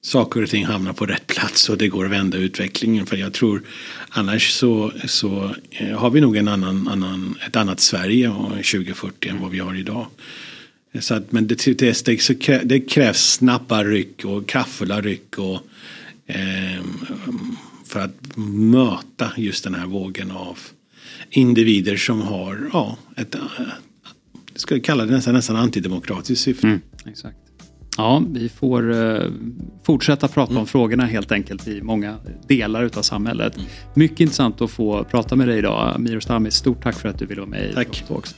saker 0.00 0.42
och 0.42 0.48
ting 0.48 0.64
hamnar 0.64 0.92
på 0.92 1.06
rätt 1.06 1.26
plats 1.26 1.68
och 1.68 1.78
det 1.78 1.88
går 1.88 2.04
att 2.04 2.10
vända 2.10 2.38
utvecklingen. 2.38 3.06
För 3.06 3.16
jag 3.16 3.32
tror 3.32 3.62
annars 4.08 4.50
så, 4.50 4.92
så 5.04 5.54
eh, 5.70 5.98
har 5.98 6.10
vi 6.10 6.20
nog 6.20 6.36
en 6.36 6.48
annan, 6.48 6.88
annan, 6.88 7.38
ett 7.46 7.56
annat 7.56 7.80
Sverige 7.80 8.28
2040 8.48 9.28
än 9.28 9.40
vad 9.40 9.50
vi 9.50 9.58
har 9.58 9.74
idag. 9.74 10.06
Eh, 10.92 11.00
så 11.00 11.14
att, 11.14 11.32
men 11.32 11.46
det, 11.46 11.78
det, 11.78 12.62
det 12.64 12.80
krävs 12.80 13.32
snabba 13.32 13.84
ryck 13.84 14.24
och 14.24 14.48
kraftfulla 14.48 15.00
ryck 15.00 15.38
och 15.38 15.60
eh, 16.26 16.82
för 17.92 18.00
att 18.00 18.36
möta 18.36 19.32
just 19.36 19.64
den 19.64 19.74
här 19.74 19.86
vågen 19.86 20.30
av 20.30 20.58
individer 21.30 21.96
som 21.96 22.22
har 22.22 22.70
ja, 22.72 22.96
ett, 23.16 23.36
jag 24.52 24.60
skulle 24.60 24.80
kalla 24.80 25.04
det 25.04 25.12
nästan, 25.12 25.34
nästan 25.34 25.56
antidemokratiskt 25.56 26.44
syfte. 26.44 26.66
Mm, 26.66 26.80
exakt. 27.06 27.36
Ja, 27.96 28.22
vi 28.30 28.48
får 28.48 28.90
uh, 28.90 29.30
fortsätta 29.84 30.28
prata 30.28 30.50
mm. 30.50 30.60
om 30.60 30.66
frågorna 30.66 31.04
helt 31.04 31.32
enkelt 31.32 31.68
i 31.68 31.82
många 31.82 32.16
delar 32.48 32.84
utav 32.84 33.02
samhället. 33.02 33.56
Mm. 33.56 33.68
Mycket 33.94 34.20
intressant 34.20 34.60
att 34.60 34.70
få 34.70 35.04
prata 35.04 35.36
med 35.36 35.48
dig 35.48 35.58
idag. 35.58 36.00
Miro 36.00 36.20
Stami, 36.20 36.50
stort 36.50 36.82
tack 36.82 36.94
för 36.94 37.08
att 37.08 37.18
du 37.18 37.26
ville 37.26 37.40
vara 37.40 37.50
med 37.50 37.74
tack. 37.74 38.02
i 38.02 38.04
Talks. 38.08 38.34